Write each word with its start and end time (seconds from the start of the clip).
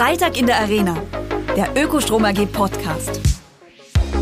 Freitag 0.00 0.38
in 0.38 0.46
der 0.46 0.58
Arena, 0.58 0.96
der 1.54 1.76
Ökostrom 1.76 2.24
AG 2.24 2.46
Podcast. 2.46 3.20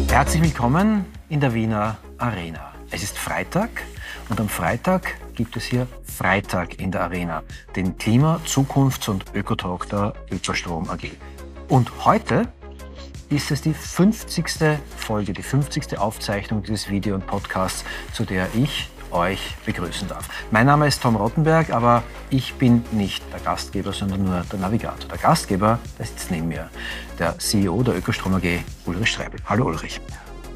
Herzlich 0.09 0.43
willkommen 0.43 1.05
in 1.29 1.39
der 1.39 1.55
Wiener 1.55 1.99
Arena. 2.19 2.73
Es 2.91 3.05
ist 3.05 3.17
Freitag 3.17 3.71
und 4.29 4.41
am 4.41 4.49
Freitag 4.49 5.15
gibt 5.37 5.57
es 5.57 5.63
hier 5.63 5.87
Freitag 6.03 6.81
in 6.81 6.91
der 6.91 7.03
Arena, 7.03 7.45
den 7.77 7.97
Klima-, 7.97 8.41
Zukunfts- 8.45 9.09
und 9.09 9.27
Ökotalk 9.35 9.89
der 9.89 10.15
Ökostrom 10.33 10.91
AG. 10.91 11.13
Und 11.69 12.05
heute 12.05 12.53
ist 13.29 13.53
es 13.53 13.63
die 13.63 13.73
50. 13.73 14.81
Folge, 14.97 15.33
die 15.33 15.45
50. 15.45 15.97
Aufzeichnung 15.97 16.65
dieses 16.65 16.91
Video- 16.91 17.15
und 17.15 17.29
Podcasts, 17.29 17.85
zu 18.13 18.25
der 18.25 18.49
ich 18.57 18.91
euch 19.13 19.57
begrüßen 19.65 20.09
darf. 20.09 20.29
Mein 20.51 20.67
Name 20.67 20.87
ist 20.87 21.03
Tom 21.03 21.17
Rottenberg, 21.17 21.71
aber 21.71 22.03
ich 22.31 22.55
bin 22.55 22.85
nicht 22.93 23.25
der 23.33 23.41
Gastgeber, 23.41 23.93
sondern 23.93 24.25
nur 24.25 24.43
der 24.51 24.59
Navigator. 24.59 25.09
Der 25.09 25.19
Gastgeber, 25.19 25.79
der 25.99 26.07
sitzt 26.07 26.31
neben 26.31 26.49
mir, 26.49 26.69
der 27.19 27.39
CEO 27.39 27.83
der 27.83 27.97
Ökostrom 27.97 28.35
AG, 28.35 28.61
Ulrich 28.87 29.11
Streibel. 29.11 29.41
Hallo 29.47 29.67
Ulrich. 29.67 30.01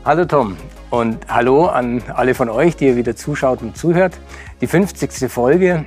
Hallo 0.04 0.24
Tom 0.24 0.56
und 0.90 1.26
hallo 1.28 1.66
an 1.66 2.02
alle 2.14 2.34
von 2.34 2.48
euch, 2.48 2.76
die 2.76 2.86
ihr 2.86 2.96
wieder 2.96 3.14
zuschaut 3.14 3.62
und 3.62 3.76
zuhört. 3.76 4.18
Die 4.60 4.66
50. 4.66 5.30
Folge. 5.30 5.84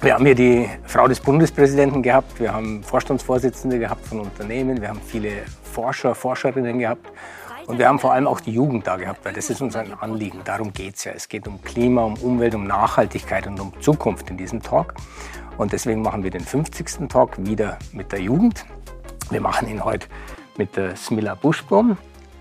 Wir 0.00 0.14
haben 0.14 0.26
hier 0.26 0.34
die 0.34 0.68
Frau 0.84 1.08
des 1.08 1.20
Bundespräsidenten 1.20 2.02
gehabt, 2.02 2.38
wir 2.38 2.52
haben 2.52 2.82
Vorstandsvorsitzende 2.82 3.78
gehabt 3.78 4.06
von 4.06 4.20
Unternehmen, 4.20 4.80
wir 4.80 4.88
haben 4.88 5.00
viele 5.04 5.30
Forscher, 5.64 6.14
Forscherinnen 6.14 6.78
gehabt 6.78 7.10
und 7.66 7.78
wir 7.78 7.88
haben 7.88 7.98
vor 7.98 8.12
allem 8.12 8.26
auch 8.26 8.40
die 8.40 8.52
Jugend 8.52 8.86
da 8.86 8.96
gehabt, 8.96 9.24
weil 9.24 9.32
das 9.32 9.50
ist 9.50 9.60
uns 9.60 9.74
ein 9.76 9.92
Anliegen. 9.92 10.40
Darum 10.44 10.72
geht 10.72 10.96
es 10.96 11.04
ja. 11.04 11.12
Es 11.12 11.28
geht 11.28 11.48
um 11.48 11.60
Klima, 11.62 12.04
um 12.04 12.14
Umwelt, 12.14 12.54
um 12.54 12.64
Nachhaltigkeit 12.64 13.46
und 13.46 13.58
um 13.60 13.72
Zukunft 13.80 14.30
in 14.30 14.36
diesem 14.36 14.62
Talk. 14.62 14.94
Und 15.58 15.72
deswegen 15.72 16.02
machen 16.02 16.22
wir 16.22 16.30
den 16.30 16.44
50. 16.44 17.08
Talk 17.08 17.44
wieder 17.44 17.78
mit 17.92 18.12
der 18.12 18.20
Jugend. 18.20 18.64
Wir 19.30 19.40
machen 19.40 19.68
ihn 19.68 19.84
heute 19.84 20.06
mit 20.56 20.76
der 20.76 20.94
Smilla 20.96 21.34
Buschbaum. 21.34 21.96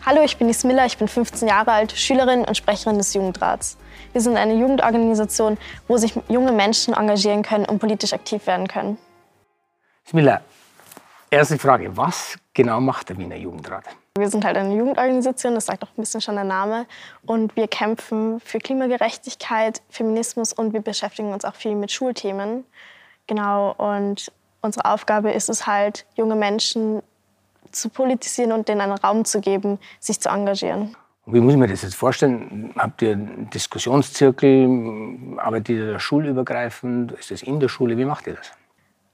Hallo, 0.06 0.22
ich 0.24 0.38
bin 0.38 0.48
die 0.48 0.54
Smilla, 0.54 0.86
ich 0.86 1.00
bin 1.00 1.08
15 1.08 1.48
Jahre 1.48 1.72
alt, 1.72 1.92
Schülerin 1.92 2.46
und 2.46 2.56
Sprecherin 2.56 3.00
des 3.00 3.14
Jugendrats. 3.16 3.78
Wir 4.14 4.22
sind 4.22 4.38
eine 4.38 4.54
Jugendorganisation, 4.54 5.58
wo 5.88 5.98
sich 5.98 6.14
junge 6.30 6.52
Menschen 6.52 6.94
engagieren 6.94 7.42
können 7.42 7.66
und 7.66 7.80
politisch 7.80 8.14
aktiv 8.14 8.46
werden 8.46 8.68
können. 8.68 9.00
Smilla, 10.08 10.42
erste 11.36 11.60
Frage, 11.60 11.96
was 11.98 12.38
genau 12.54 12.80
macht 12.80 13.10
der 13.10 13.18
Wiener 13.18 13.36
Jugendrat? 13.36 13.84
Wir 14.18 14.30
sind 14.30 14.46
halt 14.46 14.56
eine 14.56 14.74
Jugendorganisation, 14.74 15.56
das 15.56 15.66
sagt 15.66 15.84
auch 15.84 15.90
ein 15.90 16.02
bisschen 16.02 16.22
schon 16.22 16.36
der 16.36 16.46
Name. 16.46 16.86
Und 17.26 17.56
wir 17.58 17.68
kämpfen 17.68 18.40
für 18.40 18.60
Klimagerechtigkeit, 18.60 19.82
Feminismus 19.90 20.54
und 20.54 20.74
wir 20.74 20.82
beschäftigen 20.82 21.34
uns 21.34 21.44
auch 21.44 21.56
viel 21.56 21.76
mit 21.76 21.92
Schulthemen. 21.92 22.64
Genau, 23.28 23.74
und 23.74 24.32
unsere 24.62 24.86
Aufgabe 24.86 25.32
ist 25.32 25.50
es 25.50 25.68
halt, 25.68 26.06
junge 26.16 26.36
Menschen 26.36 27.02
zu 27.72 27.90
politisieren 27.90 28.54
und 28.54 28.70
denen 28.70 28.82
einen 28.82 28.94
Raum 28.94 29.26
zu 29.26 29.42
geben, 29.42 29.80
sich 30.00 30.22
zu 30.22 30.30
engagieren. 30.30 30.96
Wie 31.26 31.42
muss 31.42 31.54
ich 31.54 31.60
mir 31.60 31.68
das 31.68 31.82
jetzt 31.82 31.96
vorstellen? 31.96 32.74
Habt 32.78 33.02
ihr 33.02 33.14
einen 33.14 33.50
Diskussionszirkel? 33.50 35.38
Arbeitet 35.38 35.70
ihr 35.70 35.94
da 35.94 36.00
schulübergreifend? 36.00 37.12
Ist 37.14 37.32
das 37.32 37.42
in 37.42 37.60
der 37.60 37.68
Schule? 37.68 37.98
Wie 37.98 38.06
macht 38.06 38.28
ihr 38.28 38.36
das? 38.36 38.52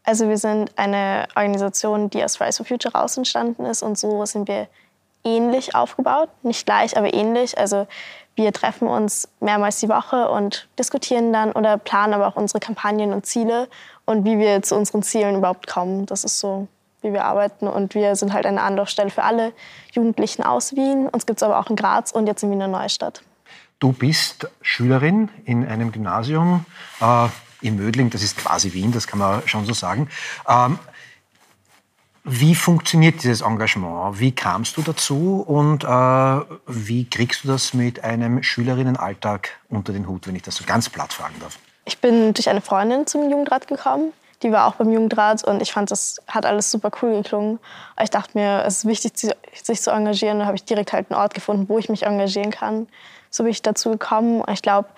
Also 0.04 0.28
wir 0.30 0.38
sind 0.38 0.72
eine 0.78 1.28
Organisation, 1.36 2.10
die 2.10 2.24
aus 2.24 2.38
Fridays 2.38 2.58
for 2.58 2.66
Future 2.66 2.94
raus 2.94 3.18
entstanden 3.18 3.66
ist 3.66 3.84
und 3.84 3.98
so 3.98 4.26
sind 4.26 4.48
wir 4.48 4.68
ähnlich 5.24 5.76
aufgebaut. 5.76 6.30
Nicht 6.42 6.66
gleich, 6.66 6.98
aber 6.98 7.14
ähnlich. 7.14 7.58
Also 7.58 7.88
wir 8.36 8.52
treffen 8.54 8.88
uns 8.88 9.28
mehrmals 9.40 9.80
die 9.80 9.90
Woche 9.90 10.30
und 10.30 10.68
diskutieren 10.80 11.32
dann 11.34 11.52
oder 11.52 11.78
planen 11.78 12.14
aber 12.14 12.28
auch 12.28 12.36
unsere 12.36 12.60
Kampagnen 12.60 13.14
und 13.14 13.26
Ziele 13.26 13.68
und 14.06 14.26
wie 14.26 14.40
wir 14.40 14.62
zu 14.64 14.76
unseren 14.76 15.04
Zielen 15.04 15.38
überhaupt 15.38 15.68
kommen. 15.68 16.06
Das 16.06 16.24
ist 16.24 16.40
so, 16.40 16.68
wie 17.02 17.14
wir 17.14 17.26
arbeiten. 17.26 17.68
Und 17.68 17.94
wir 17.94 18.16
sind 18.16 18.34
halt 18.34 18.46
eine 18.46 18.62
Anlaufstelle 18.62 19.10
für 19.10 19.24
alle 19.24 19.54
Jugendlichen 19.92 20.44
aus 20.44 20.76
Wien. 20.76 21.08
Uns 21.10 21.26
gibt 21.26 21.40
es 21.40 21.44
aber 21.44 21.60
auch 21.60 21.70
in 21.70 21.76
Graz 21.76 22.12
und 22.12 22.26
jetzt 22.26 22.42
in 22.42 22.52
Wiener 22.52 22.68
Neustadt. 22.68 23.22
Du 23.80 23.92
bist 23.94 24.48
Schülerin 24.62 25.30
in 25.46 25.68
einem 25.68 25.92
Gymnasium 25.92 26.66
äh, 27.02 27.28
in 27.62 27.76
Mödling, 27.76 28.10
das 28.10 28.24
ist 28.24 28.38
quasi 28.38 28.74
Wien, 28.74 28.92
das 28.92 29.08
kann 29.08 29.20
man 29.20 29.48
schon 29.48 29.66
so 29.66 29.74
sagen. 29.74 30.10
Ähm, 30.48 30.80
wie 32.24 32.54
funktioniert 32.54 33.24
dieses 33.24 33.42
Engagement? 33.42 34.20
Wie 34.20 34.32
kamst 34.32 34.78
du 34.78 34.84
dazu 34.84 35.44
und 35.48 35.84
äh, 35.84 35.88
wie 36.68 37.10
kriegst 37.10 37.44
du 37.44 37.48
das 37.48 37.74
mit 37.74 38.04
einem 38.04 38.44
Schülerinnenalltag 38.44 39.50
unter 39.70 39.92
den 39.92 40.08
Hut, 40.08 40.28
wenn 40.28 40.36
ich 40.36 40.44
das 40.44 40.56
so 40.56 40.64
ganz 40.66 40.88
platt 40.90 41.14
fragen 41.14 41.36
darf? 41.40 41.58
Ich 41.86 41.98
bin 41.98 42.34
durch 42.34 42.48
eine 42.48 42.62
Freundin 42.62 43.08
zum 43.08 43.30
Jugendrat 43.30 43.68
gekommen. 43.68 44.14
Die 44.44 44.52
war 44.52 44.68
auch 44.68 44.76
beim 44.76 44.92
Jugendrat 44.92 45.44
und 45.44 45.62
ich 45.62 45.72
fand, 45.72 45.92
das 45.92 46.18
hat 46.28 46.46
alles 46.46 46.72
super 46.72 46.92
cool 47.02 47.22
geklungen. 47.22 47.60
Ich 48.02 48.10
dachte 48.10 48.38
mir, 48.38 48.64
es 48.66 48.80
ist 48.80 48.86
wichtig, 48.86 49.14
sich 49.64 49.82
zu 49.82 49.92
engagieren. 49.92 50.40
Da 50.40 50.46
habe 50.46 50.56
ich 50.56 50.64
direkt 50.64 50.94
halt 50.94 51.12
einen 51.12 51.20
Ort 51.20 51.34
gefunden, 51.34 51.70
wo 51.70 51.78
ich 51.80 51.90
mich 51.90 52.04
engagieren 52.04 52.52
kann. 52.52 52.88
So 53.30 53.44
bin 53.44 53.52
ich 53.52 53.62
dazu 53.62 53.92
gekommen. 53.92 54.44
Ich 54.52 54.62
glaube, 54.62 54.90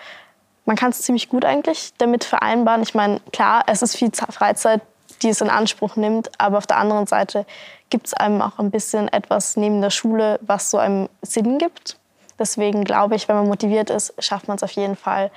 man 0.65 0.75
kann 0.75 0.91
es 0.91 1.01
ziemlich 1.01 1.29
gut 1.29 1.45
eigentlich 1.45 1.93
damit 1.97 2.23
vereinbaren. 2.23 2.81
Ich 2.81 2.95
meine, 2.95 3.19
klar, 3.31 3.63
es 3.67 3.81
ist 3.81 3.95
viel 3.95 4.11
Freizeit, 4.13 4.81
die 5.21 5.29
es 5.29 5.41
in 5.41 5.49
Anspruch 5.49 5.95
nimmt. 5.95 6.31
Aber 6.39 6.57
auf 6.57 6.67
der 6.67 6.77
anderen 6.77 7.07
Seite 7.07 7.45
gibt 7.89 8.07
es 8.07 8.13
einem 8.13 8.41
auch 8.41 8.59
ein 8.59 8.71
bisschen 8.71 9.07
etwas 9.09 9.57
neben 9.57 9.81
der 9.81 9.89
Schule, 9.89 10.39
was 10.41 10.71
so 10.71 10.77
einem 10.77 11.09
Sinn 11.21 11.57
gibt. 11.57 11.97
Deswegen 12.39 12.83
glaube 12.83 13.15
ich, 13.15 13.27
wenn 13.27 13.35
man 13.35 13.47
motiviert 13.47 13.89
ist, 13.89 14.13
schafft 14.19 14.47
man 14.47 14.57
es 14.57 14.63
auf 14.63 14.71
jeden 14.71 14.95
Fall, 14.95 15.31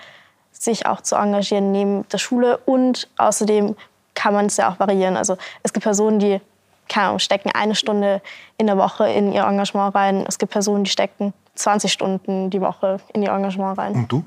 sich 0.52 0.86
auch 0.86 1.02
zu 1.02 1.16
engagieren 1.16 1.72
neben 1.72 2.08
der 2.08 2.18
Schule. 2.18 2.58
Und 2.64 3.08
außerdem 3.18 3.76
kann 4.14 4.32
man 4.32 4.46
es 4.46 4.56
ja 4.56 4.70
auch 4.70 4.78
variieren. 4.80 5.16
Also 5.16 5.36
es 5.62 5.72
gibt 5.72 5.84
Personen, 5.84 6.18
die 6.18 6.40
keine 6.88 7.08
Ahnung, 7.08 7.18
stecken 7.18 7.50
eine 7.52 7.74
Stunde 7.74 8.22
in 8.58 8.66
der 8.68 8.78
Woche 8.78 9.08
in 9.08 9.32
ihr 9.32 9.42
Engagement 9.42 9.94
rein. 9.94 10.24
Es 10.28 10.38
gibt 10.38 10.52
Personen, 10.52 10.84
die 10.84 10.90
stecken 10.90 11.34
20 11.56 11.92
Stunden 11.92 12.48
die 12.50 12.60
Woche 12.60 12.98
in 13.12 13.22
ihr 13.22 13.30
Engagement 13.30 13.76
rein. 13.76 13.92
Und 13.92 14.12
du? 14.12 14.24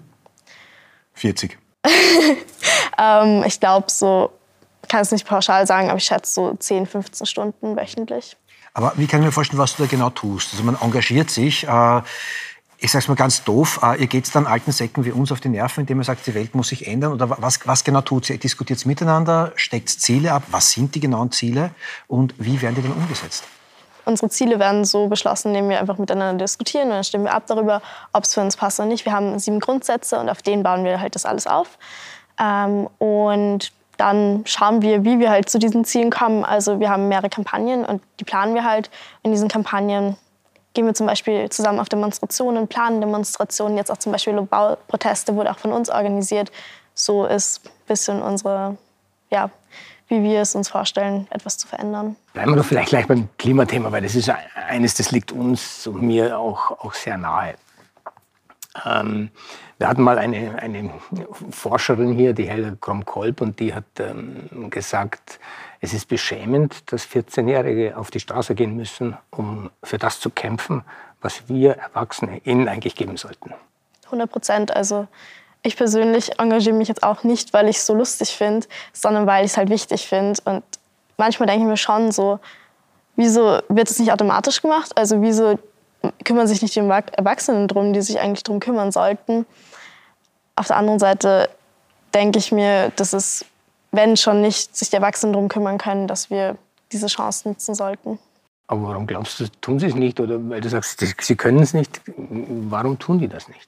40. 1.19 1.57
ähm, 2.97 3.43
ich 3.45 3.59
glaube, 3.59 3.87
so 3.89 4.31
kann 4.87 5.01
es 5.01 5.11
nicht 5.11 5.27
pauschal 5.27 5.65
sagen, 5.67 5.89
aber 5.89 5.97
ich 5.97 6.05
schätze 6.05 6.33
so 6.33 6.53
10, 6.53 6.85
15 6.85 7.27
Stunden 7.27 7.75
wöchentlich. 7.75 8.35
Aber 8.73 8.93
wie 8.97 9.07
kann 9.07 9.21
ich 9.21 9.27
mir 9.27 9.31
vorstellen, 9.31 9.59
was 9.59 9.75
du 9.75 9.83
da 9.83 9.89
genau 9.89 10.09
tust? 10.09 10.49
Also 10.53 10.63
man 10.63 10.77
engagiert 10.79 11.29
sich. 11.29 11.67
Äh, 11.67 12.01
ich 12.81 12.91
sage 12.91 13.03
es 13.03 13.07
mal 13.09 13.15
ganz 13.15 13.43
doof, 13.43 13.81
äh, 13.83 13.99
ihr 13.99 14.07
geht 14.07 14.33
dann 14.33 14.47
alten 14.47 14.71
Säcken 14.71 15.03
wie 15.03 15.11
uns 15.11 15.31
auf 15.31 15.41
die 15.41 15.49
Nerven, 15.49 15.81
indem 15.81 15.99
ihr 15.99 16.05
sagt, 16.05 16.25
die 16.27 16.33
Welt 16.33 16.55
muss 16.55 16.69
sich 16.69 16.87
ändern? 16.87 17.11
Oder 17.11 17.29
was, 17.29 17.59
was 17.65 17.83
genau 17.83 18.01
tut 18.01 18.29
ihr? 18.29 18.37
Diskutiert 18.37 18.85
miteinander? 18.85 19.51
Steckt 19.55 19.89
Ziele 19.89 20.31
ab? 20.31 20.43
Was 20.51 20.71
sind 20.71 20.95
die 20.95 21.01
genauen 21.01 21.31
Ziele? 21.31 21.71
Und 22.07 22.33
wie 22.37 22.61
werden 22.61 22.75
die 22.75 22.81
dann 22.81 22.93
umgesetzt? 22.93 23.43
Unsere 24.09 24.29
Ziele 24.29 24.57
werden 24.57 24.85
so 24.85 25.05
beschlossen, 25.05 25.49
indem 25.49 25.69
wir 25.69 25.79
einfach 25.79 25.99
miteinander 25.99 26.43
diskutieren 26.43 26.87
und 26.87 26.95
dann 26.95 27.03
stimmen 27.03 27.25
wir 27.25 27.33
ab 27.35 27.43
darüber, 27.45 27.79
ob 28.11 28.23
es 28.23 28.33
für 28.33 28.41
uns 28.41 28.57
passt 28.57 28.79
oder 28.79 28.89
nicht. 28.89 29.05
Wir 29.05 29.13
haben 29.13 29.37
sieben 29.37 29.59
Grundsätze 29.59 30.19
und 30.19 30.29
auf 30.29 30.41
denen 30.41 30.63
bauen 30.63 30.83
wir 30.83 30.99
halt 30.99 31.13
das 31.13 31.25
alles 31.25 31.45
auf. 31.45 31.77
Ähm, 32.39 32.89
und 32.97 33.71
dann 33.97 34.41
schauen 34.45 34.81
wir, 34.81 35.03
wie 35.05 35.19
wir 35.19 35.29
halt 35.29 35.47
zu 35.47 35.59
diesen 35.59 35.85
Zielen 35.85 36.09
kommen. 36.09 36.43
Also 36.43 36.79
wir 36.79 36.89
haben 36.89 37.07
mehrere 37.07 37.29
Kampagnen 37.29 37.85
und 37.85 38.01
die 38.19 38.23
planen 38.23 38.55
wir 38.55 38.63
halt. 38.63 38.89
In 39.21 39.31
diesen 39.31 39.47
Kampagnen 39.47 40.17
gehen 40.73 40.87
wir 40.87 40.95
zum 40.95 41.05
Beispiel 41.05 41.47
zusammen 41.49 41.79
auf 41.79 41.89
Demonstrationen, 41.89 42.67
planen 42.67 43.01
Demonstrationen. 43.01 43.77
Jetzt 43.77 43.91
auch 43.91 43.97
zum 43.97 44.11
Beispiel 44.11 44.41
Bauproteste 44.41 45.35
wurde 45.35 45.51
auch 45.51 45.59
von 45.59 45.71
uns 45.71 45.91
organisiert. 45.91 46.51
So 46.95 47.25
ist 47.25 47.63
ein 47.63 47.71
bisschen 47.87 48.23
unsere, 48.23 48.75
ja, 49.29 49.51
wie 50.09 50.23
wir 50.23 50.41
es 50.41 50.55
uns 50.55 50.69
vorstellen, 50.69 51.27
etwas 51.29 51.57
zu 51.57 51.67
verändern. 51.67 52.15
Bleiben 52.33 52.51
wir 52.51 52.57
doch 52.57 52.65
vielleicht 52.65 52.89
gleich 52.89 53.07
beim 53.07 53.29
Klimathema, 53.37 53.91
weil 53.91 54.01
das 54.01 54.15
ist 54.15 54.29
eines, 54.67 54.95
das 54.95 55.11
liegt 55.11 55.31
uns 55.31 55.87
und 55.87 56.01
mir 56.01 56.37
auch, 56.37 56.71
auch 56.71 56.93
sehr 56.93 57.17
nahe. 57.17 57.55
Ähm, 58.85 59.29
wir 59.77 59.87
hatten 59.87 60.01
mal 60.01 60.17
eine, 60.17 60.61
eine 60.61 60.91
Forscherin 61.51 62.13
hier, 62.13 62.33
die 62.33 62.49
Helga 62.49 62.75
Krom-Kolb, 62.79 63.41
und 63.41 63.59
die 63.59 63.73
hat 63.73 63.85
ähm, 63.99 64.69
gesagt, 64.69 65.39
es 65.79 65.93
ist 65.93 66.07
beschämend, 66.07 66.91
dass 66.91 67.07
14-Jährige 67.07 67.95
auf 67.95 68.11
die 68.11 68.19
Straße 68.19 68.55
gehen 68.55 68.75
müssen, 68.75 69.15
um 69.29 69.69
für 69.83 69.97
das 69.97 70.19
zu 70.19 70.29
kämpfen, 70.29 70.83
was 71.21 71.47
wir 71.47 71.77
Erwachsene 71.77 72.39
ihnen 72.43 72.67
eigentlich 72.67 72.95
geben 72.95 73.15
sollten. 73.15 73.53
100 74.05 74.29
Prozent. 74.29 74.75
Also 74.75 75.07
ich 75.61 75.75
persönlich 75.75 76.39
engagiere 76.39 76.75
mich 76.75 76.87
jetzt 76.87 77.03
auch 77.03 77.23
nicht, 77.23 77.53
weil 77.53 77.67
ich 77.67 77.77
es 77.77 77.85
so 77.85 77.93
lustig 77.93 78.29
finde, 78.29 78.67
sondern 78.93 79.27
weil 79.27 79.45
ich 79.45 79.51
es 79.51 79.57
halt 79.57 79.69
wichtig 79.69 80.07
finde. 80.07 80.41
Und 80.45 80.63
manchmal 81.17 81.47
denke 81.47 81.63
ich 81.63 81.69
mir 81.69 81.77
schon 81.77 82.11
so, 82.11 82.39
wieso 83.15 83.59
wird 83.67 83.89
es 83.89 83.99
nicht 83.99 84.11
automatisch 84.11 84.61
gemacht? 84.61 84.97
Also 84.97 85.21
wieso 85.21 85.59
kümmern 86.23 86.47
sich 86.47 86.61
nicht 86.61 86.75
die 86.75 86.79
Erwachsenen 86.79 87.67
drum, 87.67 87.91
die 87.91 88.01
sich 88.01 88.19
eigentlich 88.19 88.43
drum 88.43 88.59
kümmern 88.59 88.91
sollten. 88.91 89.45
Auf 90.55 90.67
der 90.67 90.77
anderen 90.77 90.99
Seite 90.99 91.49
denke 92.13 92.39
ich 92.39 92.51
mir, 92.51 92.91
dass 92.95 93.11
es, 93.11 93.45
wenn 93.91 94.15
schon 94.15 94.41
nicht 94.41 94.75
sich 94.75 94.89
die 94.89 94.95
Erwachsenen 94.95 95.33
drum 95.33 95.49
kümmern 95.49 95.77
können, 95.77 96.07
dass 96.07 96.29
wir 96.29 96.57
diese 96.91 97.07
Chance 97.07 97.49
nutzen 97.49 97.75
sollten. 97.75 98.17
Aber 98.67 98.83
warum 98.83 99.07
glaubst 99.07 99.39
du, 99.39 99.47
tun 99.61 99.79
sie 99.79 99.87
es 99.87 99.95
nicht? 99.95 100.19
Oder 100.19 100.37
weil 100.49 100.61
du 100.61 100.69
sagst, 100.69 101.03
sie 101.21 101.35
können 101.35 101.61
es 101.61 101.73
nicht, 101.73 102.01
warum 102.05 102.97
tun 102.97 103.19
die 103.19 103.27
das 103.27 103.47
nicht? 103.47 103.67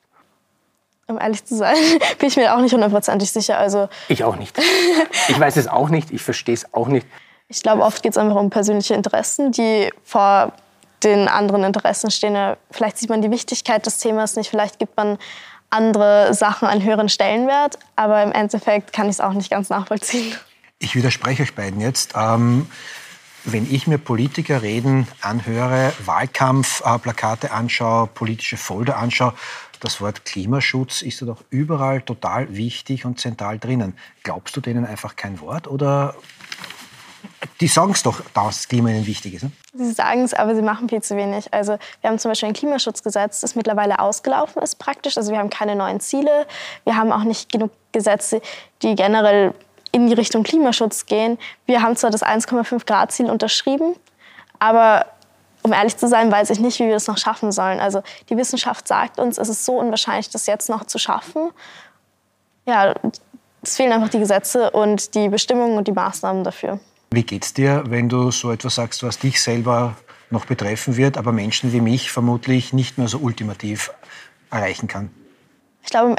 Um 1.08 1.20
ehrlich 1.20 1.44
zu 1.44 1.56
sein, 1.56 1.76
bin 2.20 2.30
ich 2.30 2.38
mir 2.38 2.56
auch 2.56 2.62
nicht 2.62 2.74
hundertprozentig 2.74 3.32
sicher. 3.32 3.58
Also 3.58 3.90
ich 4.08 4.24
auch 4.24 4.36
nicht. 4.36 4.58
Ich 5.28 5.40
weiß 5.40 5.58
es 5.58 5.68
auch 5.68 5.90
nicht, 5.90 6.12
ich 6.12 6.22
verstehe 6.22 6.56
es 6.56 6.74
auch 6.74 6.88
nicht. 6.88 7.06
Ich 7.48 7.62
glaube, 7.62 7.84
oft 7.84 8.02
geht 8.02 8.14
es 8.14 8.18
einfach 8.18 8.38
um 8.38 8.50
persönliche 8.50 8.94
Interessen, 8.94 9.52
die 9.52 9.92
vor 10.06 10.54
den 11.04 11.28
anderen 11.28 11.64
Interessen 11.64 12.12
stehen. 12.12 12.56
Vielleicht 12.70 12.98
sieht 12.98 13.10
man 13.10 13.22
die 13.22 13.32
Wichtigkeit 13.32 13.86
des 13.86 13.98
Themas 13.98 14.36
nicht, 14.36 14.50
vielleicht 14.50 14.80
gibt 14.80 14.96
man 14.96 15.18
andere 15.70 16.34
Sachen 16.34 16.68
einen 16.68 16.84
höheren 16.84 17.10
Stellenwert, 17.10 17.80
aber 17.96 18.22
im 18.24 18.32
Endeffekt 18.32 18.94
kann 18.94 19.08
ich 19.08 19.14
es 19.14 19.20
auch 19.22 19.34
nicht 19.34 19.50
ganz 19.50 19.70
nachvollziehen. 19.70 20.36
Ich 20.80 20.96
widerspreche 20.96 21.44
euch 21.44 21.56
beiden 21.56 21.80
jetzt. 21.80 22.14
Ähm, 22.16 22.68
wenn 23.44 23.72
ich 23.72 23.88
mir 23.88 23.98
Politiker 23.98 24.62
reden 24.62 25.08
anhöre, 25.22 25.94
Wahlkampfplakate 26.06 27.48
äh, 27.48 27.52
anschaue, 27.52 28.08
politische 28.08 28.58
Folder 28.58 28.98
anschaue, 28.98 29.34
das 29.82 30.00
Wort 30.00 30.26
Klimaschutz 30.26 31.02
ist 31.02 31.22
da 31.22 31.26
doch 31.26 31.44
überall 31.50 32.02
total 32.02 32.56
wichtig 32.56 33.06
und 33.06 33.20
zentral 33.20 33.60
drinnen. 33.60 33.98
Glaubst 34.24 34.56
du 34.56 34.62
denen 34.62 34.86
einfach 34.86 35.16
kein 35.16 35.40
Wort 35.42 35.68
oder 35.68 36.16
die 37.60 37.68
sagen 37.68 37.92
es 37.92 38.04
doch, 38.04 38.22
dass 38.34 38.58
das 38.58 38.68
Klima 38.68 38.90
ihnen 38.90 39.06
wichtig 39.06 39.36
ist. 39.36 39.44
Ne? 39.44 39.52
Sie 39.74 39.92
sagen 39.92 40.24
es, 40.24 40.34
aber 40.34 40.56
sie 40.56 40.62
machen 40.62 40.90
viel 40.90 41.02
zu 41.02 41.16
wenig. 41.16 41.54
Also 41.54 41.78
wir 42.02 42.10
haben 42.10 42.20
zum 42.20 42.32
Beispiel 42.32 42.50
ein 42.50 42.54
Klimaschutzgesetz, 42.54 43.42
das 43.42 43.56
mittlerweile 43.56 44.00
ausgelaufen 44.00 44.62
ist 44.62 44.80
praktisch. 44.80 45.18
Also 45.18 45.32
wir 45.32 45.40
haben 45.40 45.50
keine 45.50 45.76
neuen 45.76 46.00
Ziele. 46.00 46.48
Wir 46.84 46.96
haben 46.96 47.12
auch 47.12 47.24
nicht 47.24 47.52
genug 47.52 47.72
Gesetze, 47.92 48.42
die 48.82 48.96
generell 48.96 49.54
in 49.92 50.08
die 50.08 50.14
Richtung 50.14 50.44
Klimaschutz 50.44 51.06
gehen. 51.06 51.38
Wir 51.66 51.82
haben 51.82 51.96
zwar 51.96 52.10
das 52.10 52.24
1,5 52.24 52.86
Grad 52.86 53.12
Ziel 53.12 53.30
unterschrieben, 53.30 53.96
aber 54.60 55.06
um 55.64 55.74
ehrlich 55.74 55.98
zu 55.98 56.08
sein, 56.08 56.32
weiß 56.32 56.50
ich 56.50 56.60
nicht, 56.60 56.80
wie 56.80 56.86
wir 56.86 56.94
das 56.94 57.08
noch 57.08 57.18
schaffen 57.18 57.52
sollen. 57.52 57.80
Also 57.80 58.02
die 58.30 58.38
Wissenschaft 58.38 58.88
sagt 58.88 59.20
uns, 59.20 59.38
es 59.38 59.50
ist 59.50 59.66
so 59.66 59.78
unwahrscheinlich, 59.78 60.30
das 60.30 60.46
jetzt 60.48 60.70
noch 60.70 60.86
zu 60.86 60.98
schaffen. 60.98 61.52
Ja, 62.66 62.94
es 63.62 63.76
fehlen 63.76 63.92
einfach 63.92 64.10
die 64.10 64.20
Gesetze 64.20 64.72
und 64.72 65.14
die 65.16 65.30
Bestimmungen 65.30 65.78
und 65.78 65.88
die 65.88 65.92
Maßnahmen 65.92 66.44
dafür. 66.44 66.80
Wie 67.12 67.24
geht's 67.24 67.54
dir, 67.54 67.84
wenn 67.88 68.10
du 68.10 68.32
so 68.32 68.52
etwas 68.52 68.76
sagst, 68.76 69.04
was 69.04 69.20
dich 69.20 69.42
selber 69.42 69.96
noch 70.30 70.46
betreffen 70.46 70.96
wird, 70.96 71.18
aber 71.18 71.32
Menschen 71.32 71.74
wie 71.74 71.82
mich 71.82 72.12
vermutlich 72.12 72.74
nicht 72.74 72.98
mehr 72.98 73.08
so 73.08 73.18
ultimativ 73.18 73.92
erreichen 74.50 74.88
kann? 74.88 75.12
Ich 75.84 75.90
glaube, 75.90 76.16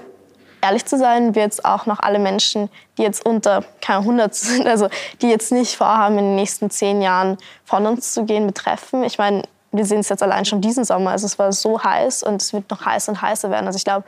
ehrlich 0.62 0.86
zu 0.86 0.96
sein, 0.96 1.34
wird 1.34 1.52
es 1.52 1.64
auch 1.64 1.86
noch 1.86 2.00
alle 2.00 2.18
Menschen, 2.18 2.70
die 2.96 3.02
jetzt 3.02 3.26
unter 3.26 3.64
keine 3.80 4.00
100 4.00 4.34
sind, 4.34 4.66
also 4.66 4.88
die 5.20 5.28
jetzt 5.28 5.52
nicht 5.52 5.76
vorhaben, 5.76 6.18
in 6.18 6.24
den 6.24 6.36
nächsten 6.36 6.70
zehn 6.70 7.02
Jahren 7.02 7.36
von 7.64 7.86
uns 7.86 8.14
zu 8.14 8.24
gehen, 8.24 8.46
betreffen. 8.46 9.04
Ich 9.04 9.18
meine, 9.18 9.42
wir 9.72 9.84
sehen 9.84 10.00
es 10.00 10.08
jetzt 10.08 10.22
allein 10.22 10.44
schon 10.44 10.60
diesen 10.60 10.84
Sommer. 10.84 11.10
Also 11.10 11.26
es 11.26 11.38
war 11.38 11.52
so 11.52 11.82
heiß 11.82 12.22
und 12.22 12.40
es 12.40 12.52
wird 12.52 12.70
noch 12.70 12.84
heißer 12.84 13.12
und 13.12 13.22
heißer 13.22 13.50
werden. 13.50 13.66
Also 13.66 13.76
ich 13.76 13.84
glaube, 13.84 14.04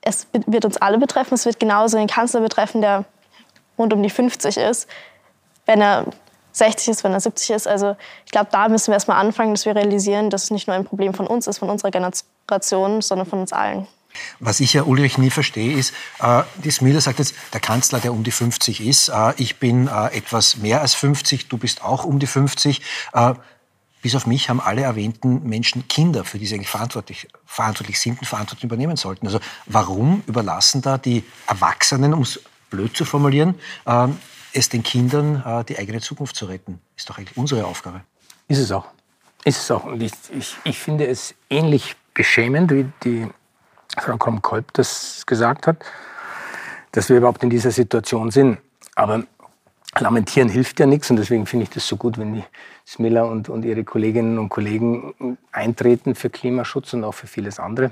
es 0.00 0.26
wird 0.32 0.64
uns 0.64 0.76
alle 0.76 0.98
betreffen. 0.98 1.34
Es 1.34 1.46
wird 1.46 1.58
genauso 1.58 1.96
den 1.96 2.06
Kanzler 2.06 2.40
betreffen, 2.40 2.80
der 2.80 3.04
rund 3.76 3.92
um 3.92 4.02
die 4.02 4.10
50 4.10 4.56
ist 4.56 4.88
wenn 5.68 5.82
er 5.82 6.06
60 6.52 6.88
ist, 6.88 7.04
wenn 7.04 7.12
er 7.12 7.20
70 7.20 7.50
ist. 7.50 7.68
Also 7.68 7.94
ich 8.24 8.32
glaube, 8.32 8.48
da 8.50 8.68
müssen 8.68 8.88
wir 8.88 8.94
erstmal 8.94 9.18
anfangen, 9.18 9.52
dass 9.52 9.66
wir 9.66 9.76
realisieren, 9.76 10.30
dass 10.30 10.44
es 10.44 10.50
nicht 10.50 10.66
nur 10.66 10.74
ein 10.74 10.84
Problem 10.84 11.14
von 11.14 11.28
uns 11.28 11.46
ist, 11.46 11.58
von 11.58 11.70
unserer 11.70 11.92
Generation, 11.92 13.02
sondern 13.02 13.28
von 13.28 13.40
uns 13.40 13.52
allen. 13.52 13.86
Was 14.40 14.60
ich 14.60 14.72
ja 14.72 14.82
Ulrich 14.82 15.18
nie 15.18 15.30
verstehe, 15.30 15.76
ist, 15.76 15.92
äh, 16.20 16.42
die 16.64 16.70
Smiller 16.70 17.00
sagt 17.00 17.18
jetzt, 17.18 17.34
der 17.52 17.60
Kanzler, 17.60 18.00
der 18.00 18.12
um 18.12 18.24
die 18.24 18.30
50 18.30 18.80
ist, 18.80 19.08
äh, 19.08 19.34
ich 19.36 19.56
bin 19.58 19.86
äh, 19.86 20.16
etwas 20.16 20.56
mehr 20.56 20.80
als 20.80 20.94
50, 20.94 21.48
du 21.48 21.58
bist 21.58 21.82
auch 21.82 22.04
um 22.04 22.18
die 22.18 22.26
50. 22.26 22.82
Äh, 23.12 23.34
bis 24.00 24.14
auf 24.14 24.26
mich 24.26 24.48
haben 24.48 24.60
alle 24.60 24.82
erwähnten 24.82 25.42
Menschen 25.42 25.88
Kinder, 25.88 26.24
für 26.24 26.38
die 26.38 26.46
sie 26.46 26.54
eigentlich 26.54 26.68
verantwortlich, 26.68 27.28
verantwortlich 27.44 27.98
sind 27.98 28.20
und 28.20 28.26
Verantwortung 28.26 28.68
übernehmen 28.68 28.96
sollten. 28.96 29.26
Also 29.26 29.40
warum 29.66 30.22
überlassen 30.26 30.82
da 30.82 30.98
die 30.98 31.24
Erwachsenen, 31.46 32.14
um 32.14 32.22
es 32.22 32.40
blöd 32.70 32.96
zu 32.96 33.04
formulieren, 33.04 33.56
ähm, 33.86 34.16
es 34.52 34.68
den 34.68 34.82
Kindern 34.82 35.42
äh, 35.44 35.64
die 35.64 35.78
eigene 35.78 36.00
Zukunft 36.00 36.36
zu 36.36 36.46
retten. 36.46 36.80
Ist 36.96 37.10
doch 37.10 37.18
eigentlich 37.18 37.36
unsere 37.36 37.66
Aufgabe. 37.66 38.02
Ist 38.46 38.58
es 38.58 38.70
auch. 38.72 38.86
Ist 39.44 39.58
es 39.58 39.70
auch. 39.70 39.84
Und 39.84 40.02
ich, 40.02 40.12
ich, 40.36 40.56
ich 40.64 40.78
finde 40.78 41.06
es 41.06 41.34
ähnlich 41.50 41.96
beschämend, 42.14 42.70
wie 42.70 42.86
die 43.04 43.28
Frau 43.96 44.16
Krumm-Kolb 44.16 44.72
das 44.74 45.24
gesagt 45.26 45.66
hat, 45.66 45.84
dass 46.92 47.08
wir 47.08 47.16
überhaupt 47.16 47.42
in 47.42 47.50
dieser 47.50 47.70
Situation 47.70 48.30
sind. 48.30 48.58
Aber 48.94 49.24
Lamentieren 49.98 50.48
hilft 50.48 50.80
ja 50.80 50.86
nichts 50.86 51.10
und 51.10 51.16
deswegen 51.16 51.46
finde 51.46 51.64
ich 51.64 51.70
das 51.70 51.86
so 51.86 51.96
gut, 51.96 52.18
wenn 52.18 52.34
die 52.34 52.44
Smiller 52.86 53.26
und, 53.26 53.48
und 53.48 53.64
ihre 53.64 53.84
Kolleginnen 53.84 54.38
und 54.38 54.48
Kollegen 54.48 55.38
eintreten 55.52 56.14
für 56.14 56.30
Klimaschutz 56.30 56.92
und 56.92 57.04
auch 57.04 57.12
für 57.12 57.26
vieles 57.26 57.58
andere 57.58 57.90